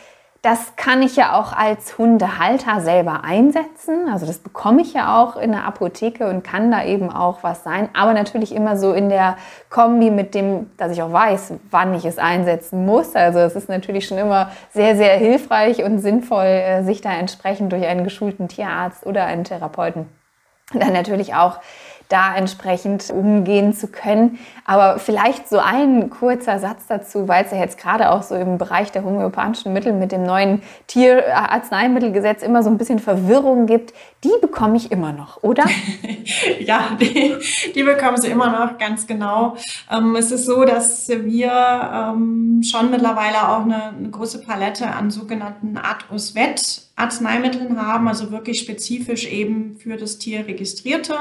das 0.43 0.75
kann 0.75 1.01
ich 1.01 1.15
ja 1.15 1.37
auch 1.37 1.51
als 1.51 1.97
Hundehalter 1.97 2.79
selber 2.79 3.23
einsetzen. 3.23 4.07
Also 4.07 4.25
das 4.27 4.37
bekomme 4.37 4.81
ich 4.83 4.93
ja 4.93 5.19
auch 5.21 5.35
in 5.35 5.51
der 5.51 5.65
Apotheke 5.65 6.29
und 6.29 6.43
kann 6.43 6.71
da 6.71 6.85
eben 6.85 7.09
auch 7.11 7.39
was 7.41 7.63
sein. 7.63 7.89
Aber 7.93 8.13
natürlich 8.13 8.55
immer 8.55 8.77
so 8.77 8.93
in 8.93 9.09
der 9.09 9.35
Kombi 9.69 10.11
mit 10.11 10.35
dem, 10.35 10.69
dass 10.77 10.93
ich 10.93 11.01
auch 11.01 11.11
weiß, 11.11 11.55
wann 11.71 11.93
ich 11.95 12.05
es 12.05 12.19
einsetzen 12.19 12.85
muss. 12.85 13.15
Also 13.15 13.39
es 13.39 13.55
ist 13.55 13.67
natürlich 13.67 14.07
schon 14.07 14.17
immer 14.19 14.51
sehr, 14.71 14.95
sehr 14.95 15.17
hilfreich 15.17 15.83
und 15.83 15.99
sinnvoll, 15.99 16.45
äh, 16.45 16.83
sich 16.83 17.01
da 17.01 17.11
entsprechend 17.11 17.73
durch 17.73 17.85
einen 17.85 18.05
geschulten 18.05 18.47
Tierarzt 18.47 19.05
oder 19.05 19.25
einen 19.25 19.43
Therapeuten 19.43 20.05
dann 20.73 20.93
natürlich 20.93 21.33
auch 21.35 21.59
da 22.09 22.35
entsprechend 22.35 23.11
umgehen 23.11 23.73
zu 23.73 23.87
können. 23.87 24.39
Aber 24.65 24.99
vielleicht 24.99 25.47
so 25.47 25.59
ein 25.59 26.09
kurzer 26.09 26.59
Satz 26.59 26.87
dazu, 26.87 27.27
weil 27.27 27.45
es 27.45 27.51
ja 27.51 27.57
jetzt 27.57 27.77
gerade 27.77 28.11
auch 28.11 28.23
so 28.23 28.35
im 28.35 28.57
Bereich 28.57 28.91
der 28.91 29.03
homöopathischen 29.03 29.73
Mittel 29.73 29.93
mit 29.93 30.11
dem 30.11 30.23
neuen 30.23 30.61
Tierarzneimittelgesetz 30.87 32.41
immer 32.41 32.63
so 32.63 32.69
ein 32.69 32.77
bisschen 32.77 32.99
Verwirrung 32.99 33.67
gibt. 33.67 33.93
Die 34.23 34.31
bekomme 34.41 34.75
ich 34.75 34.91
immer 34.91 35.13
noch, 35.13 35.43
oder? 35.43 35.65
ja, 36.59 36.97
die, 36.99 37.35
die 37.73 37.83
bekommen 37.83 38.17
sie 38.17 38.27
immer 38.27 38.49
noch, 38.51 38.77
ganz 38.79 39.05
genau. 39.05 39.55
Ähm, 39.91 40.15
es 40.15 40.31
ist 40.31 40.45
so, 40.45 40.65
dass 40.65 41.07
wir 41.09 41.51
ähm, 41.51 42.61
schon 42.63 42.89
mittlerweile 42.89 43.49
auch 43.49 43.63
eine, 43.63 43.83
eine 43.97 44.09
große 44.09 44.41
Palette 44.41 44.87
an 44.87 45.11
sogenannten 45.11 45.77
Ad-Us-Vet 45.77 46.89
Arzneimitteln 46.99 47.81
haben, 47.81 48.07
also 48.09 48.31
wirklich 48.31 48.59
spezifisch 48.59 49.25
eben 49.25 49.77
für 49.77 49.95
das 49.95 50.17
Tier 50.17 50.45
registrierte. 50.45 51.15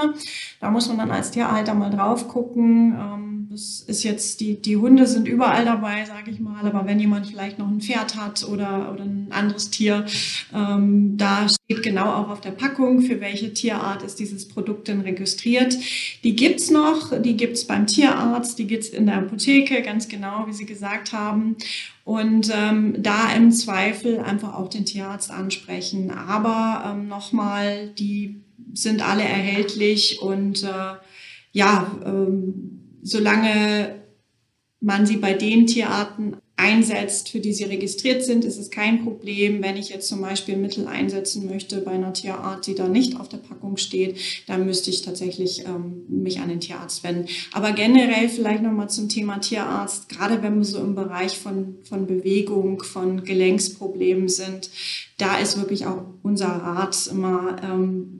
Da 0.61 0.70
muss 0.79 0.87
man 0.87 0.99
dann 0.99 1.11
als 1.11 1.33
Tierhalter 1.33 1.75
mal 1.75 1.91
drauf 1.91 2.29
gucken. 2.29 2.93
Ähm, 2.97 3.49
das 3.51 3.81
ist 3.81 4.05
jetzt, 4.05 4.38
die, 4.38 4.62
die 4.62 4.77
Hunde 4.77 5.09
sind 5.09 5.27
überall 5.27 5.64
dabei, 5.64 6.05
sage 6.05 6.31
ich 6.31 6.38
mal, 6.38 6.64
aber 6.64 6.87
wenn 6.87 7.01
jemand 7.01 7.27
vielleicht 7.27 7.59
noch 7.59 7.67
ein 7.67 7.81
Pferd 7.81 8.14
hat 8.14 8.47
oder, 8.47 8.93
oder 8.93 9.03
ein 9.03 9.27
anderes 9.31 9.71
Tier, 9.71 10.07
ähm, 10.55 11.17
da 11.17 11.49
steht 11.49 11.83
genau 11.83 12.12
auch 12.12 12.29
auf 12.29 12.41
der 12.41 12.53
Packung, 12.53 13.01
für 13.01 13.21
welche 13.21 13.53
Tierart 13.53 14.05
ist 14.05 14.21
dieses 14.21 14.47
Produkt 14.47 14.87
denn 14.87 15.01
registriert. 15.01 15.77
Die 16.23 16.37
gibt's 16.37 16.71
noch, 16.71 17.11
die 17.21 17.37
gibt's 17.37 17.67
beim 17.67 17.88
Tierarzt, 17.88 18.57
die 18.61 18.69
gibt's 18.69 18.91
in 18.91 19.07
der 19.07 19.17
Apotheke, 19.17 19.83
ganz 19.83 20.07
genau, 20.07 20.45
wie 20.47 20.53
Sie 20.53 20.67
gesagt 20.67 21.12
haben. 21.12 21.57
Und 22.05 22.53
ähm, 22.55 22.95
da 23.03 23.33
im 23.33 23.51
Zweifel 23.51 24.21
einfach 24.21 24.55
auch 24.55 24.69
den 24.69 24.85
Tierarzt 24.85 25.33
ansprechen. 25.33 26.12
Aber 26.12 26.95
ähm, 26.95 27.09
nochmal, 27.09 27.88
die 27.99 28.45
sind 28.74 29.07
alle 29.07 29.22
erhältlich 29.22 30.20
und 30.20 30.62
äh, 30.62 30.94
ja, 31.52 31.98
ähm, 32.04 32.98
solange 33.02 33.94
man 34.81 35.07
sie 35.07 35.16
bei 35.16 35.35
den 35.35 35.66
Tierarten 35.66 36.37
einsetzt, 36.59 37.28
für 37.28 37.38
die 37.38 37.52
sie 37.52 37.64
registriert 37.64 38.24
sind, 38.24 38.44
ist 38.44 38.59
es 38.59 38.70
kein 38.70 39.04
Problem. 39.04 39.62
Wenn 39.62 39.76
ich 39.76 39.90
jetzt 39.90 40.09
zum 40.09 40.20
Beispiel 40.20 40.57
Mittel 40.57 40.88
einsetzen 40.88 41.46
möchte 41.46 41.81
bei 41.81 41.92
einer 41.92 42.12
Tierart, 42.12 42.66
die 42.66 42.74
da 42.74 42.88
nicht 42.88 43.18
auf 43.18 43.28
der 43.28 43.37
Packung 43.38 43.76
steht, 43.76 44.18
dann 44.48 44.66
müsste 44.66 44.90
ich 44.90 45.02
tatsächlich 45.02 45.64
ähm, 45.66 46.02
mich 46.09 46.40
an 46.40 46.48
den 46.48 46.59
Tierarzt 46.59 47.04
wenden. 47.04 47.28
Aber 47.52 47.72
generell 47.72 48.28
vielleicht 48.28 48.64
nochmal 48.64 48.90
zum 48.90 49.09
Thema 49.09 49.38
Tierarzt, 49.38 50.09
gerade 50.09 50.42
wenn 50.42 50.59
wir 50.59 50.64
so 50.64 50.78
im 50.81 50.96
Bereich 50.96 51.38
von, 51.38 51.76
von 51.85 52.09
Bewegung, 52.09 52.83
von 52.83 53.22
Gelenksproblemen 53.22 54.28
sind, 54.28 54.68
da 55.16 55.38
ist 55.38 55.59
wirklich 55.59 55.87
auch 55.87 56.02
unser 56.24 56.48
Rat 56.48 57.09
immer, 57.09 57.57
ähm, 57.62 58.17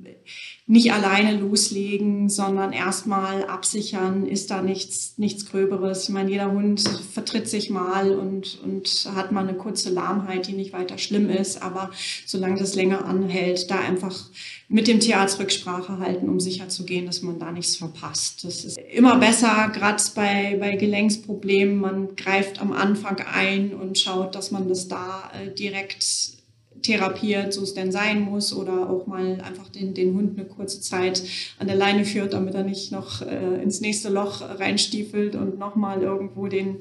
nicht 0.67 0.93
alleine 0.93 1.39
loslegen, 1.39 2.29
sondern 2.29 2.75
erstmal 2.75 3.47
absichern, 3.47 4.27
ist 4.27 4.51
da 4.51 4.61
nichts, 4.61 5.15
nichts 5.17 5.47
Gröberes. 5.47 6.05
Ich 6.05 6.09
meine, 6.11 6.31
jeder 6.31 6.53
Hund 6.53 6.83
vertritt 7.13 7.49
sich 7.49 7.71
mal 7.71 8.15
und, 8.15 8.61
und 8.63 9.11
hat 9.15 9.33
mal 9.33 9.49
eine 9.49 9.57
kurze 9.57 9.89
Lahmheit, 9.89 10.47
die 10.47 10.53
nicht 10.53 10.75
weiter 10.75 10.99
schlimm 10.99 11.31
ist, 11.31 11.63
aber 11.63 11.91
solange 12.27 12.59
das 12.59 12.75
länger 12.75 13.07
anhält, 13.07 13.71
da 13.71 13.79
einfach 13.79 14.27
mit 14.69 14.89
dem 14.89 15.01
Tierarzt 15.01 15.41
Rücksprache 15.41 15.99
halten, 15.99 16.29
um 16.29 16.39
sicher 16.39 16.69
zu 16.69 16.85
gehen, 16.85 17.07
dass 17.07 17.23
man 17.23 17.39
da 17.39 17.51
nichts 17.51 17.77
verpasst. 17.77 18.45
Das 18.45 18.65
ist 18.65 18.79
immer 18.93 19.17
besser, 19.17 19.71
gerade 19.73 20.03
bei, 20.15 20.59
bei 20.61 20.77
Gelenksproblemen. 20.77 21.79
Man 21.79 22.15
greift 22.15 22.61
am 22.61 22.73
Anfang 22.73 23.23
ein 23.33 23.73
und 23.73 23.99
schaut, 23.99 24.35
dass 24.35 24.51
man 24.51 24.69
das 24.69 24.87
da 24.87 25.31
äh, 25.33 25.55
direkt 25.55 26.38
therapiert, 26.83 27.53
so 27.53 27.63
es 27.63 27.75
denn 27.75 27.93
sein 27.93 28.21
muss, 28.21 28.55
oder 28.55 28.89
auch 28.91 29.07
mal 29.07 29.41
einfach 29.41 29.69
den, 29.69 29.95
den 29.95 30.15
Hund 30.15 30.39
eine 30.39 30.47
kurze 30.47 30.81
Zeit 30.81 31.23
an 31.59 31.67
der 31.67 31.77
Leine 31.77 32.05
führt, 32.05 32.33
damit 32.33 32.55
er 32.55 32.65
nicht 32.65 32.93
noch 32.93 33.23
äh, 33.23 33.63
ins 33.63 33.81
nächste 33.81 34.09
Loch 34.09 34.41
reinstiefelt 34.41 35.35
und 35.35 35.59
nochmal 35.59 36.03
irgendwo 36.03 36.47
den, 36.47 36.79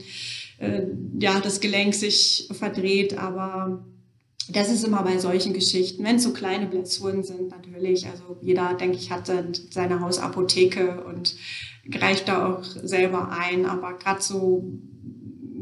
äh, 0.60 0.84
ja, 1.20 1.40
das 1.40 1.60
Gelenk 1.60 1.94
sich 1.94 2.50
verdreht. 2.52 3.18
Aber 3.18 3.86
das 4.50 4.72
ist 4.72 4.86
immer 4.86 5.04
bei 5.04 5.18
solchen 5.18 5.54
Geschichten, 5.54 6.04
wenn 6.04 6.18
es 6.18 6.24
so 6.24 6.32
kleine 6.32 6.68
Blessuren 6.68 7.24
sind, 7.24 7.50
natürlich. 7.50 8.08
Also 8.08 8.38
jeder, 8.42 8.74
denke 8.76 8.98
ich, 8.98 9.12
hat 9.12 9.32
seine 9.70 10.00
Hausapotheke 10.00 11.04
und 11.04 11.36
greift 11.90 12.28
da 12.28 12.54
auch 12.54 12.64
selber 12.64 13.30
ein. 13.32 13.66
Aber 13.66 13.98
gerade 13.98 14.22
so 14.22 14.64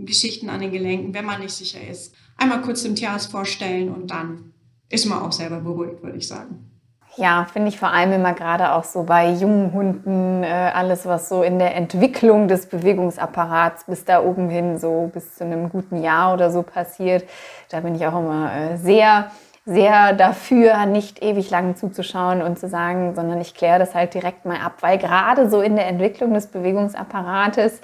Geschichten 0.05 0.49
an 0.49 0.61
den 0.61 0.71
Gelenken, 0.71 1.13
wenn 1.13 1.25
man 1.25 1.41
nicht 1.41 1.53
sicher 1.53 1.79
ist, 1.87 2.15
einmal 2.37 2.61
kurz 2.61 2.83
dem 2.83 2.95
Tierarzt 2.95 3.31
vorstellen 3.31 3.93
und 3.93 4.11
dann 4.11 4.53
ist 4.89 5.05
man 5.05 5.19
auch 5.19 5.31
selber 5.31 5.59
beruhigt, 5.59 6.03
würde 6.03 6.17
ich 6.17 6.27
sagen. 6.27 6.71
Ja, 7.17 7.47
finde 7.51 7.69
ich 7.69 7.79
vor 7.79 7.91
allem 7.91 8.11
immer 8.11 8.33
gerade 8.33 8.73
auch 8.73 8.83
so 8.83 9.03
bei 9.03 9.31
jungen 9.31 9.71
Hunden, 9.71 10.43
äh, 10.43 10.47
alles 10.47 11.05
was 11.05 11.29
so 11.29 11.43
in 11.43 11.59
der 11.59 11.73
Entwicklung 11.75 12.49
des 12.49 12.65
Bewegungsapparats 12.65 13.85
bis 13.85 14.03
da 14.03 14.21
oben 14.21 14.49
hin, 14.49 14.77
so 14.77 15.09
bis 15.13 15.35
zu 15.35 15.45
einem 15.45 15.69
guten 15.69 16.03
Jahr 16.03 16.33
oder 16.33 16.51
so 16.51 16.61
passiert. 16.61 17.23
Da 17.69 17.79
bin 17.79 17.95
ich 17.95 18.05
auch 18.05 18.19
immer 18.19 18.51
äh, 18.53 18.77
sehr, 18.77 19.31
sehr 19.65 20.11
dafür, 20.11 20.85
nicht 20.87 21.23
ewig 21.23 21.49
lang 21.49 21.77
zuzuschauen 21.77 22.41
und 22.41 22.59
zu 22.59 22.67
sagen, 22.67 23.15
sondern 23.15 23.39
ich 23.39 23.55
kläre 23.55 23.79
das 23.79 23.95
halt 23.95 24.13
direkt 24.13 24.45
mal 24.45 24.57
ab, 24.57 24.73
weil 24.81 24.97
gerade 24.97 25.49
so 25.49 25.61
in 25.61 25.77
der 25.77 25.87
Entwicklung 25.87 26.33
des 26.33 26.47
Bewegungsapparates 26.47 27.79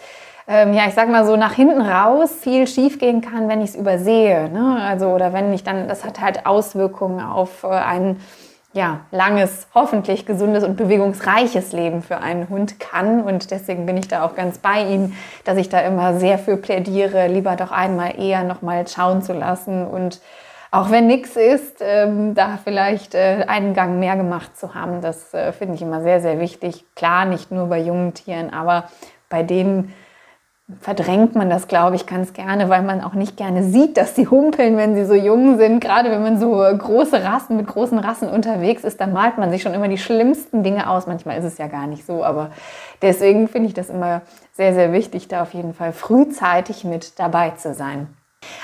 ähm, 0.52 0.74
ja, 0.74 0.88
ich 0.88 0.94
sag 0.94 1.08
mal 1.10 1.26
so 1.26 1.38
nach 1.38 1.54
hinten 1.54 1.80
raus 1.82 2.32
viel 2.42 2.68
schiefgehen 2.68 3.22
kann, 3.22 3.48
wenn 3.48 3.62
ich 3.62 3.70
es 3.70 3.76
übersehe. 3.76 4.50
Ne? 4.50 4.80
Also, 4.82 5.08
oder 5.08 5.32
wenn 5.32 5.54
ich 5.54 5.64
dann, 5.64 5.88
das 5.88 6.04
hat 6.04 6.20
halt 6.20 6.46
Auswirkungen 6.46 7.22
auf 7.22 7.64
äh, 7.64 7.68
ein 7.68 8.20
ja, 8.74 9.02
langes, 9.12 9.68
hoffentlich 9.74 10.26
gesundes 10.26 10.64
und 10.64 10.76
bewegungsreiches 10.76 11.72
Leben 11.72 12.02
für 12.02 12.18
einen 12.18 12.50
Hund 12.50 12.80
kann. 12.80 13.22
Und 13.22 13.52
deswegen 13.52 13.86
bin 13.86 13.96
ich 13.96 14.10
da 14.10 14.26
auch 14.26 14.36
ganz 14.36 14.58
bei 14.58 14.84
Ihnen, 14.84 15.16
dass 15.46 15.58
ich 15.58 15.70
da 15.70 15.80
immer 15.80 16.20
sehr 16.20 16.38
für 16.38 16.58
plädiere, 16.58 17.28
lieber 17.28 17.56
doch 17.56 17.72
einmal 17.72 18.20
eher 18.20 18.44
nochmal 18.44 18.86
schauen 18.88 19.22
zu 19.22 19.34
lassen 19.34 19.88
und 19.88 20.22
auch 20.74 20.90
wenn 20.90 21.06
nichts 21.06 21.36
ist, 21.36 21.80
ähm, 21.82 22.34
da 22.34 22.58
vielleicht 22.64 23.14
äh, 23.14 23.44
einen 23.46 23.74
Gang 23.74 24.00
mehr 24.00 24.16
gemacht 24.16 24.58
zu 24.58 24.74
haben, 24.74 25.02
das 25.02 25.34
äh, 25.34 25.52
finde 25.52 25.76
ich 25.76 25.82
immer 25.82 26.02
sehr, 26.02 26.22
sehr 26.22 26.40
wichtig. 26.40 26.86
Klar, 26.96 27.26
nicht 27.26 27.52
nur 27.52 27.68
bei 27.68 27.80
jungen 27.80 28.14
Tieren, 28.14 28.54
aber 28.54 28.86
bei 29.28 29.44
denen, 29.44 29.94
verdrängt 30.80 31.36
man 31.36 31.50
das, 31.50 31.68
glaube 31.68 31.96
ich, 31.96 32.06
ganz 32.06 32.34
gerne, 32.34 32.70
weil 32.70 32.82
man 32.82 33.02
auch 33.02 33.14
nicht 33.14 33.36
gerne 33.36 33.64
sieht, 33.64 33.98
dass 33.98 34.16
sie 34.16 34.28
humpeln, 34.28 34.78
wenn 34.78 34.96
sie 34.96 35.06
so 35.06 35.14
jung 35.14 35.58
sind. 35.58 35.82
Gerade 35.82 36.10
wenn 36.12 36.22
man 36.24 36.40
so 36.40 36.50
große 36.50 37.24
Rassen 37.24 37.58
mit 37.58 37.68
großen 37.68 38.00
Rassen 38.00 38.30
unterwegs 38.30 38.84
ist, 38.84 39.02
dann 39.02 39.12
malt 39.12 39.38
man 39.38 39.52
sich 39.52 39.62
schon 39.62 39.74
immer 39.74 39.88
die 39.88 39.98
schlimmsten 39.98 40.64
Dinge 40.64 40.90
aus. 40.90 41.08
Manchmal 41.08 41.38
ist 41.38 41.46
es 41.46 41.58
ja 41.58 41.68
gar 41.68 41.88
nicht 41.88 42.06
so, 42.06 42.24
aber 42.24 42.52
deswegen 43.02 43.48
finde 43.48 43.68
ich 43.68 43.74
das 43.74 43.90
immer 43.90 44.22
sehr, 44.54 44.74
sehr 44.74 44.94
wichtig, 44.94 45.28
da 45.28 45.42
auf 45.42 45.54
jeden 45.54 45.74
Fall 45.74 45.92
frühzeitig 45.92 46.84
mit 46.84 47.20
dabei 47.20 47.52
zu 47.52 47.74
sein. 47.74 48.08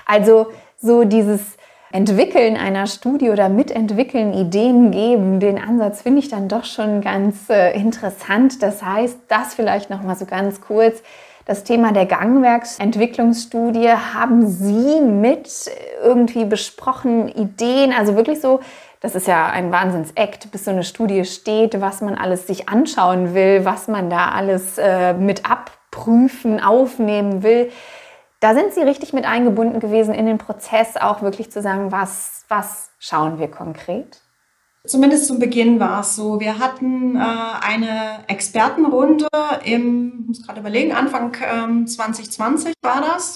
Also 0.05 0.47
so 0.79 1.03
dieses 1.03 1.56
Entwickeln 1.91 2.57
einer 2.57 2.87
Studie 2.87 3.29
oder 3.29 3.49
mitentwickeln, 3.49 4.33
Ideen 4.33 4.91
geben, 4.91 5.39
den 5.39 5.57
Ansatz 5.57 6.01
finde 6.01 6.19
ich 6.19 6.29
dann 6.29 6.47
doch 6.47 6.65
schon 6.65 7.01
ganz 7.01 7.49
äh, 7.49 7.71
interessant. 7.77 8.61
Das 8.61 8.83
heißt, 8.83 9.19
das 9.27 9.53
vielleicht 9.53 9.89
noch 9.89 10.03
mal 10.03 10.15
so 10.15 10.25
ganz 10.25 10.61
kurz 10.61 11.01
das 11.47 11.63
Thema 11.63 11.93
der 11.93 12.05
Gangwerksentwicklungsstudie 12.05 13.87
haben 13.87 14.47
Sie 14.47 14.99
mit 14.99 15.49
irgendwie 16.03 16.43
besprochen, 16.43 17.29
Ideen, 17.29 17.93
also 17.93 18.17
wirklich 18.17 18.41
so, 18.41 18.59
das 18.99 19.15
ist 19.15 19.27
ja 19.27 19.47
ein 19.47 19.71
Wahnsinnsakt, 19.71 20.51
bis 20.51 20.65
so 20.65 20.71
eine 20.71 20.83
Studie 20.83 21.23
steht, 21.23 21.79
was 21.79 22.01
man 22.01 22.15
alles 22.15 22.47
sich 22.47 22.67
anschauen 22.67 23.33
will, 23.33 23.63
was 23.63 23.87
man 23.87 24.09
da 24.09 24.31
alles 24.31 24.77
äh, 24.77 25.13
mit 25.13 25.49
abprüfen, 25.49 26.59
aufnehmen 26.61 27.43
will. 27.43 27.71
Da 28.39 28.53
sind 28.53 28.73
Sie 28.73 28.81
richtig 28.81 29.13
mit 29.13 29.25
eingebunden 29.25 29.79
gewesen 29.79 30.13
in 30.13 30.27
den 30.27 30.37
Prozess, 30.37 30.95
auch 30.95 31.21
wirklich 31.21 31.51
zu 31.51 31.61
sagen, 31.61 31.91
was, 31.91 32.45
was 32.49 32.91
schauen 32.99 33.39
wir 33.39 33.49
konkret? 33.49 34.21
Zumindest 34.85 35.27
zum 35.27 35.39
Beginn 35.39 35.79
war 35.79 36.01
es 36.01 36.15
so. 36.15 36.39
Wir 36.39 36.59
hatten 36.59 37.15
äh, 37.15 37.19
eine 37.19 38.23
Expertenrunde 38.27 39.27
im, 39.65 40.25
muss 40.27 40.45
gerade 40.45 40.61
überlegen, 40.61 40.93
Anfang 40.93 41.35
ähm, 41.43 41.87
2020 41.87 42.73
war 42.83 43.01
das 43.01 43.35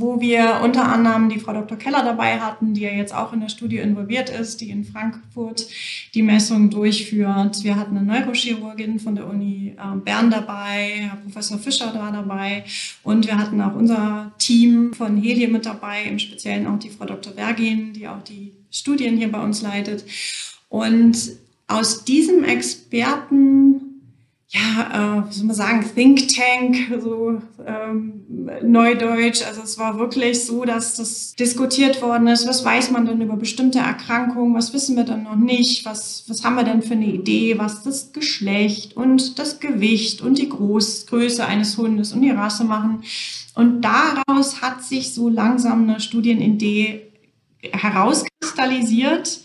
wo 0.00 0.20
wir 0.20 0.60
unter 0.62 0.84
anderem 0.84 1.28
die 1.28 1.38
Frau 1.38 1.52
Dr. 1.52 1.78
Keller 1.78 2.04
dabei 2.04 2.40
hatten, 2.40 2.74
die 2.74 2.82
ja 2.82 2.90
jetzt 2.90 3.14
auch 3.14 3.32
in 3.32 3.40
der 3.40 3.48
Studie 3.48 3.78
involviert 3.78 4.30
ist, 4.30 4.60
die 4.60 4.70
in 4.70 4.84
Frankfurt 4.84 5.66
die 6.14 6.22
Messung 6.22 6.70
durchführt. 6.70 7.62
Wir 7.64 7.76
hatten 7.76 7.96
eine 7.96 8.06
Neurochirurgin 8.06 9.00
von 9.00 9.14
der 9.14 9.28
Uni 9.28 9.76
ähm, 9.82 10.02
Bern 10.02 10.30
dabei, 10.30 11.08
Herr 11.08 11.16
Professor 11.16 11.58
Fischer 11.58 11.94
war 11.94 12.12
dabei 12.12 12.64
und 13.02 13.26
wir 13.26 13.38
hatten 13.38 13.60
auch 13.60 13.74
unser 13.74 14.32
Team 14.38 14.92
von 14.94 15.16
Helie 15.16 15.48
mit 15.48 15.66
dabei, 15.66 16.04
im 16.04 16.18
Speziellen 16.18 16.66
auch 16.66 16.78
die 16.78 16.90
Frau 16.90 17.04
Dr. 17.04 17.32
Bergin, 17.32 17.92
die 17.92 18.08
auch 18.08 18.22
die 18.22 18.52
Studien 18.70 19.16
hier 19.16 19.30
bei 19.30 19.42
uns 19.42 19.62
leitet. 19.62 20.04
Und 20.68 21.16
aus 21.66 22.04
diesem 22.04 22.44
Experten 22.44 23.83
ja, 24.54 25.24
äh, 25.24 25.28
wie 25.28 25.32
soll 25.32 25.46
man 25.46 25.56
sagen, 25.56 25.84
Think 25.96 26.28
Tank, 26.28 26.76
so 27.02 27.42
ähm, 27.66 28.24
Neudeutsch. 28.62 29.42
Also 29.44 29.62
es 29.62 29.78
war 29.78 29.98
wirklich 29.98 30.44
so, 30.44 30.64
dass 30.64 30.94
das 30.94 31.34
diskutiert 31.34 32.00
worden 32.00 32.28
ist. 32.28 32.46
Was 32.46 32.64
weiß 32.64 32.92
man 32.92 33.04
denn 33.04 33.20
über 33.20 33.36
bestimmte 33.36 33.80
Erkrankungen? 33.80 34.54
Was 34.54 34.72
wissen 34.72 34.94
wir 34.94 35.02
denn 35.02 35.24
noch 35.24 35.34
nicht? 35.34 35.84
Was, 35.84 36.24
was 36.28 36.44
haben 36.44 36.54
wir 36.54 36.62
denn 36.62 36.82
für 36.82 36.92
eine 36.92 37.06
Idee? 37.06 37.58
Was 37.58 37.82
das 37.82 38.12
Geschlecht 38.12 38.96
und 38.96 39.40
das 39.40 39.58
Gewicht 39.58 40.20
und 40.20 40.38
die 40.38 40.48
Groß 40.48 41.06
Größe 41.06 41.44
eines 41.44 41.76
Hundes 41.76 42.12
und 42.12 42.22
die 42.22 42.30
Rasse 42.30 42.62
machen? 42.62 43.02
Und 43.56 43.80
daraus 43.82 44.62
hat 44.62 44.84
sich 44.84 45.14
so 45.14 45.28
langsam 45.28 45.82
eine 45.82 45.98
Studienidee 45.98 47.10
herauskristallisiert 47.72 49.40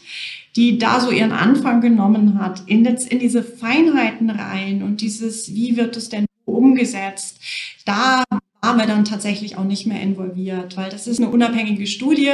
die 0.59 0.77
da 0.77 0.99
so 0.99 1.09
ihren 1.09 1.31
Anfang 1.31 1.79
genommen 1.79 2.37
hat, 2.37 2.63
in, 2.65 2.83
in 2.85 3.19
diese 3.19 3.43
Feinheiten 3.43 4.29
rein 4.29 4.83
und 4.83 4.99
dieses, 4.99 5.55
wie 5.55 5.77
wird 5.77 5.95
es 5.95 6.09
denn 6.09 6.25
umgesetzt, 6.43 7.39
da 7.85 8.25
waren 8.61 8.77
wir 8.77 8.85
dann 8.85 9.05
tatsächlich 9.05 9.55
auch 9.55 9.63
nicht 9.63 9.87
mehr 9.87 10.01
involviert, 10.01 10.75
weil 10.75 10.89
das 10.89 11.07
ist 11.07 11.21
eine 11.21 11.29
unabhängige 11.29 11.87
Studie, 11.87 12.33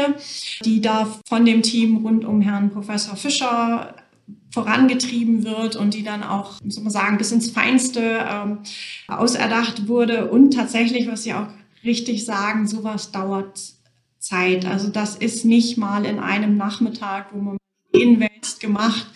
die 0.63 0.81
da 0.81 1.07
von 1.29 1.45
dem 1.45 1.61
Team 1.61 1.97
rund 1.97 2.25
um 2.25 2.41
Herrn 2.41 2.71
Professor 2.71 3.15
Fischer 3.15 3.93
vorangetrieben 4.49 5.43
wird 5.43 5.75
und 5.75 5.93
die 5.93 6.01
dann 6.01 6.23
auch, 6.23 6.59
muss 6.63 6.81
man 6.81 6.89
sagen, 6.89 7.19
bis 7.19 7.31
ins 7.31 7.51
Feinste 7.51 8.25
ähm, 8.27 8.57
auserdacht 9.07 9.87
wurde. 9.87 10.31
Und 10.31 10.55
tatsächlich, 10.55 11.07
was 11.07 11.21
Sie 11.21 11.33
auch 11.35 11.49
richtig 11.83 12.25
sagen, 12.25 12.65
sowas 12.65 13.11
dauert 13.11 13.75
Zeit. 14.17 14.65
Also 14.65 14.87
das 14.87 15.15
ist 15.15 15.45
nicht 15.45 15.77
mal 15.77 16.05
in 16.05 16.17
einem 16.17 16.57
Nachmittag, 16.57 17.27
wo 17.31 17.39
man 17.39 17.57
Ideenwelt 17.95 18.59
gemacht, 18.59 19.07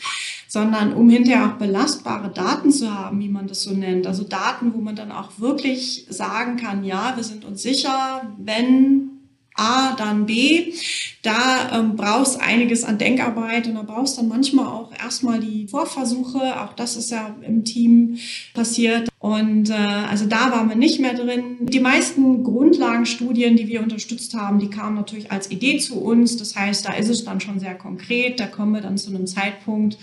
sondern 0.47 0.93
um 0.93 1.09
hinterher 1.09 1.47
auch 1.47 1.57
belastbare 1.57 2.29
Daten 2.29 2.71
zu 2.71 2.93
haben, 2.93 3.19
wie 3.19 3.29
man 3.29 3.47
das 3.47 3.63
so 3.63 3.71
nennt. 3.71 4.07
Also 4.07 4.23
Daten, 4.23 4.73
wo 4.73 4.79
man 4.79 4.95
dann 4.95 5.11
auch 5.11 5.31
wirklich 5.37 6.05
sagen 6.09 6.57
kann, 6.57 6.83
ja, 6.83 7.13
wir 7.15 7.23
sind 7.23 7.45
uns 7.45 7.61
sicher, 7.61 8.33
wenn 8.37 9.18
A, 9.59 9.95
dann 9.95 10.25
B. 10.25 10.73
Da 11.21 11.77
ähm, 11.77 11.97
brauchst 11.97 12.39
einiges 12.39 12.85
an 12.85 12.97
Denkarbeit 12.97 13.67
und 13.67 13.75
da 13.75 13.81
brauchst 13.81 14.17
dann 14.17 14.29
manchmal 14.29 14.67
auch 14.67 14.91
erstmal 14.97 15.41
die 15.41 15.67
Vorversuche. 15.67 16.61
Auch 16.61 16.73
das 16.73 16.95
ist 16.95 17.11
ja 17.11 17.35
im 17.41 17.65
Team 17.65 18.17
passiert. 18.53 19.09
Und 19.19 19.69
äh, 19.69 19.73
also 19.73 20.25
da 20.25 20.51
waren 20.51 20.69
wir 20.69 20.77
nicht 20.77 21.01
mehr 21.01 21.13
drin. 21.13 21.57
Die 21.61 21.81
meisten 21.81 22.43
Grundlagenstudien, 22.45 23.57
die 23.57 23.67
wir 23.67 23.81
unterstützt 23.83 24.33
haben, 24.33 24.59
die 24.59 24.69
kamen 24.69 24.95
natürlich 24.95 25.29
als 25.29 25.51
Idee 25.51 25.77
zu 25.79 26.01
uns. 26.01 26.37
Das 26.37 26.55
heißt, 26.55 26.87
da 26.87 26.93
ist 26.93 27.09
es 27.09 27.25
dann 27.25 27.41
schon 27.41 27.59
sehr 27.59 27.75
konkret. 27.75 28.39
Da 28.39 28.47
kommen 28.47 28.71
wir 28.73 28.81
dann 28.81 28.97
zu 28.97 29.09
einem 29.09 29.27
Zeitpunkt 29.27 29.97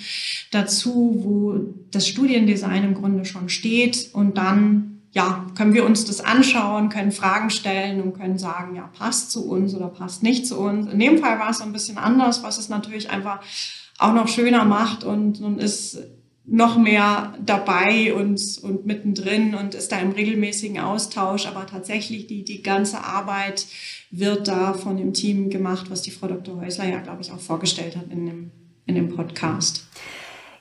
dazu, 0.51 1.21
wo 1.23 1.75
das 1.91 2.07
Studiendesign 2.07 2.85
im 2.85 2.95
Grunde 2.95 3.25
schon 3.25 3.49
steht 3.49 4.11
und 4.13 4.37
dann 4.37 4.96
ja, 5.17 5.47
können 5.55 5.73
wir 5.73 5.87
uns 5.87 6.05
das 6.05 6.21
anschauen, 6.21 6.91
können 6.91 7.11
Fragen 7.11 7.49
stellen 7.49 8.03
und 8.03 8.13
können 8.13 8.37
sagen, 8.37 8.77
ja, 8.77 8.91
passt 8.99 9.31
zu 9.31 9.49
uns 9.49 9.75
oder 9.75 9.89
passt 9.89 10.23
nicht 10.23 10.47
zu 10.47 10.59
uns. 10.59 10.93
In 10.93 10.99
dem 10.99 11.17
Fall 11.17 11.39
war 11.39 11.49
es 11.49 11.59
so 11.59 11.65
ein 11.65 11.73
bisschen 11.73 11.97
anders, 11.97 12.43
was 12.43 12.59
es 12.59 12.69
natürlich 12.69 13.09
einfach 13.09 13.41
auch 13.97 14.13
noch 14.13 14.29
schöner 14.29 14.67
macht 14.67 15.05
und, 15.05 15.41
und 15.41 15.59
ist 15.59 16.01
noch 16.45 16.77
mehr 16.77 17.33
dabei 17.43 18.13
und, 18.13 18.39
und 18.63 18.85
mittendrin 18.85 19.55
und 19.55 19.75
ist 19.75 19.91
da 19.91 20.01
im 20.01 20.13
regelmäßigen 20.13 20.81
Austausch. 20.81 21.47
Aber 21.47 21.65
tatsächlich 21.67 22.27
die, 22.27 22.45
die 22.45 22.63
ganze 22.63 23.03
Arbeit 23.03 23.67
wird 24.11 24.49
da 24.49 24.75
von 24.75 24.99
dem 24.99 25.15
Team 25.15 25.49
gemacht, 25.49 25.91
was 25.91 26.03
die 26.03 26.11
Frau 26.11 26.29
Dr. 26.29 26.61
Häusler 26.61 26.89
ja, 26.91 27.01
glaube 27.01 27.23
ich, 27.23 27.33
auch 27.33 27.41
vorgestellt 27.41 27.97
hat 27.97 28.11
in 28.11 28.27
dem, 28.27 28.51
in 28.85 28.97
dem 28.97 29.09
Podcast. 29.17 29.86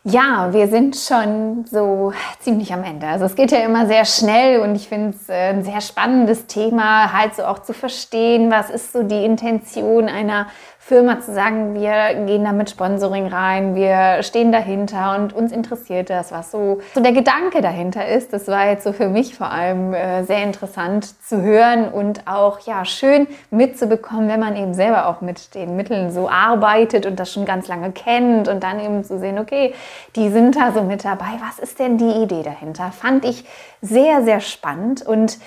Ja, 0.07 0.53
wir 0.53 0.67
sind 0.67 0.95
schon 0.95 1.65
so 1.65 2.13
ziemlich 2.39 2.71
am 2.71 2.83
Ende. 2.83 3.07
Also 3.07 3.25
es 3.25 3.33
geht 3.33 3.51
ja 3.51 3.65
immer 3.65 3.87
sehr 3.87 4.05
schnell 4.05 4.59
und 4.59 4.75
ich 4.75 4.87
finde 4.87 5.17
es 5.17 5.29
äh, 5.29 5.49
ein 5.49 5.63
sehr 5.63 5.81
spannendes 5.81 6.45
Thema, 6.45 7.11
halt 7.11 7.33
so 7.33 7.43
auch 7.43 7.57
zu 7.57 7.73
verstehen, 7.73 8.51
was 8.51 8.69
ist 8.69 8.93
so 8.93 9.01
die 9.01 9.25
Intention 9.25 10.07
einer 10.07 10.45
Firma 10.87 11.19
zu 11.19 11.33
sagen, 11.33 11.73
wir 11.73 12.13
gehen 12.27 12.43
da 12.43 12.51
mit 12.51 12.69
Sponsoring 12.69 13.25
rein, 13.25 13.73
wir 13.73 14.21
stehen 14.21 14.51
dahinter 14.51 15.15
und 15.15 15.33
uns 15.33 15.51
interessiert 15.51 16.11
das, 16.11 16.31
was 16.31 16.51
so, 16.51 16.79
so 16.93 17.01
der 17.01 17.11
Gedanke 17.11 17.61
dahinter 17.61 18.07
ist. 18.07 18.33
Das 18.33 18.47
war 18.47 18.67
jetzt 18.67 18.83
so 18.83 18.93
für 18.93 19.09
mich 19.09 19.33
vor 19.33 19.49
allem 19.49 19.95
äh, 19.95 20.23
sehr 20.25 20.43
interessant 20.43 21.19
zu 21.27 21.41
hören 21.41 21.87
und 21.87 22.27
auch 22.27 22.59
ja 22.67 22.85
schön 22.85 23.25
mitzubekommen, 23.49 24.29
wenn 24.29 24.39
man 24.39 24.55
eben 24.55 24.75
selber 24.75 25.07
auch 25.07 25.21
mit 25.21 25.55
den 25.55 25.75
Mitteln 25.75 26.11
so 26.11 26.29
arbeitet 26.29 27.07
und 27.07 27.19
das 27.19 27.33
schon 27.33 27.45
ganz 27.45 27.67
lange 27.67 27.91
kennt 27.91 28.47
und 28.47 28.61
dann 28.61 28.79
eben 28.79 29.03
zu 29.03 29.17
sehen, 29.17 29.39
okay, 29.39 29.73
die 30.15 30.29
sind 30.29 30.55
da 30.55 30.71
so 30.71 30.83
mit 30.83 31.03
dabei. 31.03 31.39
Was 31.47 31.57
ist 31.57 31.79
denn 31.79 31.97
die 31.97 32.21
Idee 32.21 32.43
dahinter? 32.43 32.91
Fand 32.91 33.25
ich 33.25 33.43
sehr, 33.81 34.23
sehr 34.23 34.39
spannend 34.39 35.01
und 35.03 35.39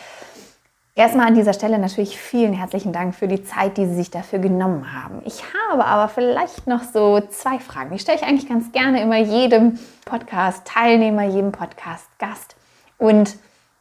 Erstmal 0.99 1.29
an 1.29 1.37
dieser 1.37 1.53
Stelle 1.53 1.79
natürlich 1.79 2.19
vielen 2.19 2.53
herzlichen 2.53 2.93
Dank 2.93 3.15
für 3.15 3.29
die 3.29 3.45
Zeit, 3.45 3.77
die 3.77 3.87
Sie 3.87 3.95
sich 3.95 4.11
dafür 4.11 4.41
genommen 4.41 4.93
haben. 4.93 5.23
Ich 5.25 5.45
habe 5.71 5.85
aber 5.85 6.09
vielleicht 6.09 6.67
noch 6.67 6.83
so 6.83 7.21
zwei 7.21 7.61
Fragen. 7.61 7.93
Die 7.93 8.01
stelle 8.01 8.19
ich 8.19 8.25
eigentlich 8.25 8.49
ganz 8.49 8.73
gerne 8.73 9.01
immer 9.01 9.19
jedem 9.19 9.79
Podcast-Teilnehmer, 10.07 11.23
jedem 11.23 11.53
Podcast-Gast. 11.53 12.57
Und 12.99 13.37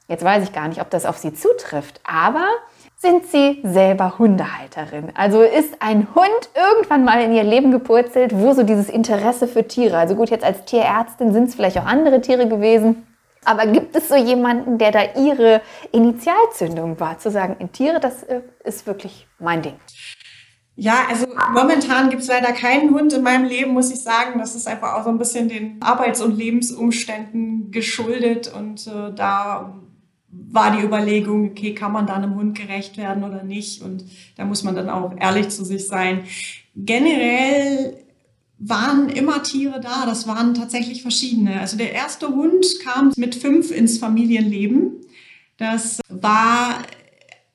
jetzt 0.08 0.23
weiß 0.23 0.43
ich 0.43 0.53
gar 0.53 0.67
nicht, 0.67 0.80
ob 0.80 0.91
das 0.91 1.08
auf 1.08 1.17
Sie 1.17 1.34
zutrifft, 1.34 2.01
aber 2.03 2.45
sind 2.97 3.25
Sie 3.25 3.62
selber 3.63 4.19
Hundehalterin? 4.19 5.12
Also 5.15 5.41
ist 5.41 5.82
ein 5.82 6.10
Hund 6.13 6.49
irgendwann 6.53 7.03
mal 7.03 7.19
in 7.23 7.34
Ihr 7.34 7.43
Leben 7.43 7.71
gepurzelt, 7.71 8.38
wo 8.38 8.53
so 8.53 8.62
dieses 8.62 8.89
Interesse 8.89 9.47
für 9.47 9.67
Tiere, 9.67 9.97
also 9.97 10.13
gut, 10.13 10.30
jetzt 10.30 10.45
als 10.45 10.65
Tierärztin 10.65 11.34
sind 11.34 11.49
es 11.49 11.56
vielleicht 11.56 11.80
auch 11.80 11.88
andere 11.88 12.21
Tiere 12.21 12.47
gewesen, 12.47 13.07
aber 13.47 13.65
gibt 13.67 13.95
es 13.95 14.10
so 14.10 14.15
jemanden, 14.15 14.77
der 14.77 14.91
da 14.91 14.99
ihre 15.15 15.62
Initialzündung 15.93 16.99
war, 16.99 17.17
zu 17.17 17.31
sagen, 17.31 17.55
in 17.60 17.71
Tiere, 17.71 17.99
das 17.99 18.23
äh, 18.23 18.41
ist 18.65 18.86
wirklich 18.86 19.25
mein 19.39 19.62
Ding? 19.62 19.75
Ja, 20.75 21.05
also 21.10 21.27
momentan 21.53 22.10
gibt 22.10 22.21
es 22.21 22.27
leider 22.27 22.51
keinen 22.51 22.93
Hund 22.93 23.13
in 23.13 23.23
meinem 23.23 23.45
Leben, 23.45 23.71
muss 23.71 23.89
ich 23.89 24.03
sagen. 24.03 24.38
Das 24.38 24.53
ist 24.53 24.67
einfach 24.67 24.93
auch 24.95 25.05
so 25.05 25.10
ein 25.10 25.17
bisschen 25.17 25.47
den 25.49 25.81
Arbeits- 25.81 26.21
und 26.21 26.38
Lebensumständen 26.38 27.71
geschuldet. 27.71 28.53
Und 28.53 28.86
äh, 28.86 29.13
da 29.15 29.73
war 30.29 30.77
die 30.77 30.83
Überlegung, 30.83 31.49
okay, 31.49 31.73
kann 31.73 31.93
man 31.93 32.05
da 32.05 32.15
einem 32.15 32.36
Hund 32.36 32.55
gerecht 32.55 32.97
werden 32.97 33.23
oder 33.23 33.43
nicht? 33.43 33.81
Und 33.81 34.05
da 34.36 34.45
muss 34.45 34.63
man 34.63 34.75
dann 34.75 34.89
auch 34.89 35.15
ehrlich 35.17 35.49
zu 35.49 35.63
sich 35.63 35.88
sein. 35.88 36.25
Generell 36.75 37.97
waren 38.60 39.10
immer 39.10 39.43
Tiere 39.43 39.80
da. 39.80 40.06
Das 40.06 40.28
waren 40.28 40.54
tatsächlich 40.54 41.02
verschiedene. 41.02 41.60
Also 41.60 41.78
der 41.78 41.93
erste 41.93 42.30
Hund 42.30 42.65
kam 42.84 43.12
mit 43.15 43.36
fünf 43.36 43.72
ins 43.72 43.98
Familienleben. 43.98 45.02
Das 45.58 46.00
war 46.10 46.84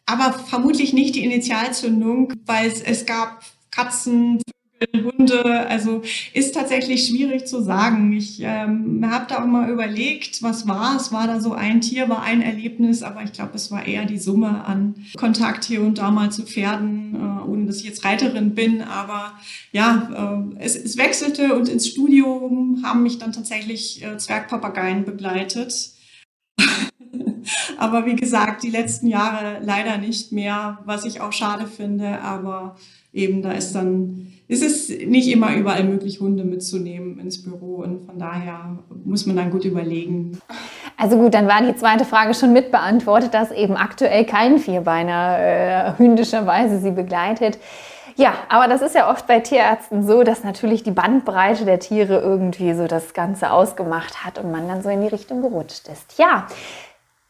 aber 0.06 0.32
vermutlich 0.32 0.92
nicht 0.92 1.14
die 1.14 1.24
Initialzündung, 1.24 2.32
weil 2.44 2.72
es, 2.84 3.06
gab 3.06 3.42
Katzen, 3.70 4.42
Hunde, 4.92 5.66
also 5.68 6.02
ist 6.32 6.54
tatsächlich 6.54 7.06
schwierig 7.06 7.46
zu 7.46 7.62
sagen. 7.62 8.12
Ich 8.12 8.40
ähm, 8.40 9.04
habe 9.10 9.26
da 9.28 9.42
auch 9.42 9.46
mal 9.46 9.70
überlegt, 9.70 10.42
was 10.42 10.66
war 10.66 10.96
es? 10.96 11.12
War 11.12 11.26
da 11.26 11.40
so 11.40 11.52
ein 11.52 11.80
Tier, 11.80 12.08
war 12.08 12.22
ein 12.22 12.42
Erlebnis, 12.42 13.02
aber 13.02 13.22
ich 13.22 13.32
glaube, 13.32 13.52
es 13.54 13.70
war 13.70 13.86
eher 13.86 14.04
die 14.04 14.18
Summe 14.18 14.64
an 14.64 14.94
Kontakt 15.16 15.64
hier 15.64 15.82
und 15.82 15.98
da 15.98 16.10
mal 16.10 16.30
zu 16.30 16.42
Pferden, 16.42 17.14
äh, 17.14 17.48
ohne 17.48 17.66
dass 17.66 17.78
ich 17.78 17.84
jetzt 17.84 18.04
Reiterin 18.04 18.54
bin. 18.54 18.82
Aber 18.82 19.32
ja, 19.72 20.44
äh, 20.58 20.62
es, 20.62 20.76
es, 20.76 20.96
wechselte 20.96 21.54
und 21.54 21.68
ins 21.68 21.88
Studium 21.88 22.82
haben 22.84 23.02
mich 23.02 23.18
dann 23.18 23.32
tatsächlich 23.32 24.02
äh, 24.04 24.16
Zwergpapageien 24.16 25.04
begleitet. 25.04 25.90
aber 27.78 28.06
wie 28.06 28.16
gesagt, 28.16 28.62
die 28.62 28.70
letzten 28.70 29.06
Jahre 29.06 29.58
leider 29.62 29.98
nicht 29.98 30.32
mehr, 30.32 30.78
was 30.84 31.04
ich 31.04 31.20
auch 31.20 31.32
schade 31.32 31.66
finde. 31.66 32.20
Aber 32.20 32.76
eben 33.12 33.42
da 33.42 33.52
ist 33.52 33.72
dann 33.72 34.31
ist 34.48 34.62
es 34.62 34.88
nicht 34.88 35.28
immer 35.28 35.54
überall 35.54 35.84
möglich, 35.84 36.20
Hunde 36.20 36.44
mitzunehmen 36.44 37.18
ins 37.18 37.42
Büro. 37.42 37.76
Und 37.76 38.04
von 38.06 38.18
daher 38.18 38.78
muss 39.04 39.26
man 39.26 39.36
dann 39.36 39.50
gut 39.50 39.64
überlegen. 39.64 40.38
Also 40.96 41.16
gut, 41.16 41.34
dann 41.34 41.48
war 41.48 41.62
die 41.62 41.76
zweite 41.76 42.04
Frage 42.04 42.34
schon 42.34 42.52
mit 42.52 42.70
beantwortet, 42.70 43.34
dass 43.34 43.50
eben 43.50 43.76
aktuell 43.76 44.24
kein 44.24 44.58
Vierbeiner 44.58 45.38
äh, 45.38 45.98
hündischerweise 45.98 46.78
sie 46.80 46.90
begleitet. 46.90 47.58
Ja, 48.16 48.34
aber 48.48 48.68
das 48.68 48.82
ist 48.82 48.94
ja 48.94 49.10
oft 49.10 49.26
bei 49.26 49.40
Tierärzten 49.40 50.06
so, 50.06 50.22
dass 50.22 50.44
natürlich 50.44 50.82
die 50.82 50.90
Bandbreite 50.90 51.64
der 51.64 51.78
Tiere 51.78 52.20
irgendwie 52.20 52.74
so 52.74 52.86
das 52.86 53.14
Ganze 53.14 53.50
ausgemacht 53.50 54.24
hat 54.24 54.38
und 54.38 54.50
man 54.50 54.68
dann 54.68 54.82
so 54.82 54.90
in 54.90 55.00
die 55.00 55.08
Richtung 55.08 55.40
gerutscht 55.40 55.88
ist. 55.88 56.18
Ja, 56.18 56.46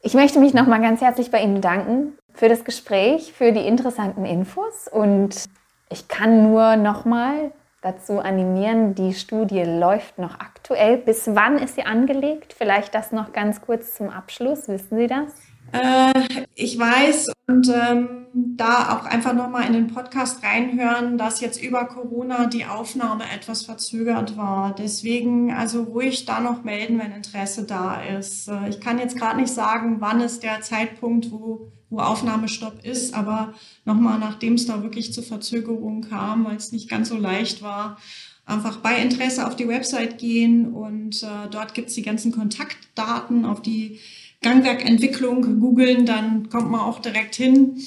ich 0.00 0.14
möchte 0.14 0.40
mich 0.40 0.54
nochmal 0.54 0.80
ganz 0.80 1.00
herzlich 1.00 1.30
bei 1.30 1.40
Ihnen 1.40 1.54
bedanken 1.54 2.18
für 2.34 2.48
das 2.48 2.64
Gespräch, 2.64 3.32
für 3.32 3.52
die 3.52 3.66
interessanten 3.66 4.24
Infos 4.24 4.88
und 4.90 5.44
ich 5.92 6.08
kann 6.08 6.42
nur 6.50 6.76
nochmal 6.76 7.52
dazu 7.82 8.20
animieren, 8.20 8.94
die 8.94 9.12
Studie 9.12 9.62
läuft 9.62 10.18
noch 10.18 10.40
aktuell. 10.40 10.96
Bis 10.96 11.34
wann 11.34 11.58
ist 11.58 11.74
sie 11.74 11.84
angelegt? 11.84 12.54
Vielleicht 12.56 12.94
das 12.94 13.12
noch 13.12 13.32
ganz 13.32 13.60
kurz 13.60 13.94
zum 13.94 14.08
Abschluss. 14.08 14.68
Wissen 14.68 14.96
Sie 14.96 15.06
das? 15.06 15.34
Äh, 15.72 16.44
ich 16.54 16.78
weiß 16.78 17.32
und 17.48 17.68
ähm, 17.68 18.26
da 18.34 18.96
auch 18.96 19.04
einfach 19.04 19.34
nochmal 19.34 19.66
in 19.66 19.72
den 19.72 19.88
Podcast 19.88 20.42
reinhören, 20.42 21.18
dass 21.18 21.40
jetzt 21.40 21.62
über 21.62 21.84
Corona 21.84 22.46
die 22.46 22.64
Aufnahme 22.64 23.24
etwas 23.34 23.64
verzögert 23.64 24.36
war. 24.36 24.74
Deswegen 24.74 25.52
also 25.52 25.82
ruhig 25.82 26.24
da 26.24 26.40
noch 26.40 26.64
melden, 26.64 26.98
wenn 26.98 27.12
Interesse 27.12 27.64
da 27.64 28.00
ist. 28.02 28.48
Äh, 28.48 28.68
ich 28.68 28.80
kann 28.80 28.98
jetzt 28.98 29.16
gerade 29.16 29.40
nicht 29.40 29.52
sagen, 29.52 29.96
wann 30.00 30.20
ist 30.20 30.42
der 30.42 30.60
Zeitpunkt, 30.60 31.30
wo, 31.30 31.72
wo 31.90 31.98
Aufnahmestopp 31.98 32.84
ist, 32.84 33.14
aber 33.14 33.54
nochmal, 33.84 34.18
nachdem 34.18 34.54
es 34.54 34.66
da 34.66 34.82
wirklich 34.82 35.12
zu 35.12 35.22
Verzögerungen 35.22 36.08
kam, 36.08 36.44
weil 36.44 36.56
es 36.56 36.72
nicht 36.72 36.88
ganz 36.88 37.08
so 37.08 37.16
leicht 37.16 37.62
war, 37.62 37.98
einfach 38.44 38.78
bei 38.78 38.96
Interesse 39.00 39.46
auf 39.46 39.56
die 39.56 39.68
Website 39.68 40.18
gehen 40.18 40.72
und 40.72 41.22
äh, 41.22 41.48
dort 41.50 41.74
gibt 41.74 41.88
es 41.88 41.94
die 41.94 42.02
ganzen 42.02 42.32
Kontaktdaten, 42.32 43.44
auf 43.44 43.62
die 43.62 44.00
Gangwerkentwicklung 44.42 45.60
googeln, 45.60 46.04
dann 46.04 46.48
kommt 46.48 46.70
man 46.70 46.80
auch 46.80 46.98
direkt 47.00 47.34
hin. 47.34 47.80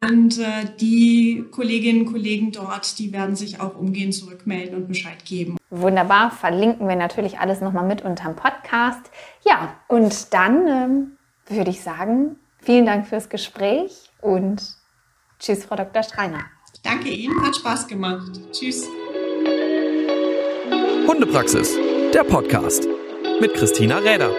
Und 0.00 0.38
äh, 0.38 0.44
die 0.80 1.44
Kolleginnen 1.50 2.06
und 2.06 2.12
Kollegen 2.12 2.52
dort, 2.52 2.98
die 3.00 3.12
werden 3.12 3.34
sich 3.34 3.60
auch 3.60 3.76
umgehend 3.76 4.14
zurückmelden 4.14 4.76
und 4.76 4.88
Bescheid 4.88 5.24
geben. 5.24 5.56
Wunderbar, 5.70 6.30
verlinken 6.30 6.86
wir 6.88 6.94
natürlich 6.94 7.40
alles 7.40 7.60
nochmal 7.60 7.86
mit 7.86 8.02
unterm 8.02 8.36
Podcast. 8.36 9.10
Ja, 9.44 9.74
und 9.88 10.32
dann 10.32 10.68
ähm, 10.68 11.16
würde 11.48 11.70
ich 11.70 11.80
sagen, 11.80 12.36
vielen 12.62 12.86
Dank 12.86 13.08
fürs 13.08 13.28
Gespräch 13.28 14.10
und 14.22 14.62
tschüss, 15.40 15.64
Frau 15.64 15.74
Dr. 15.74 16.04
Schreiner. 16.04 16.44
Danke 16.84 17.08
Ihnen, 17.08 17.44
hat 17.44 17.56
Spaß 17.56 17.88
gemacht. 17.88 18.40
Tschüss. 18.52 18.86
Hundepraxis, 21.08 21.76
der 22.14 22.22
Podcast 22.22 22.86
mit 23.40 23.52
Christina 23.54 23.98
Räder. 23.98 24.30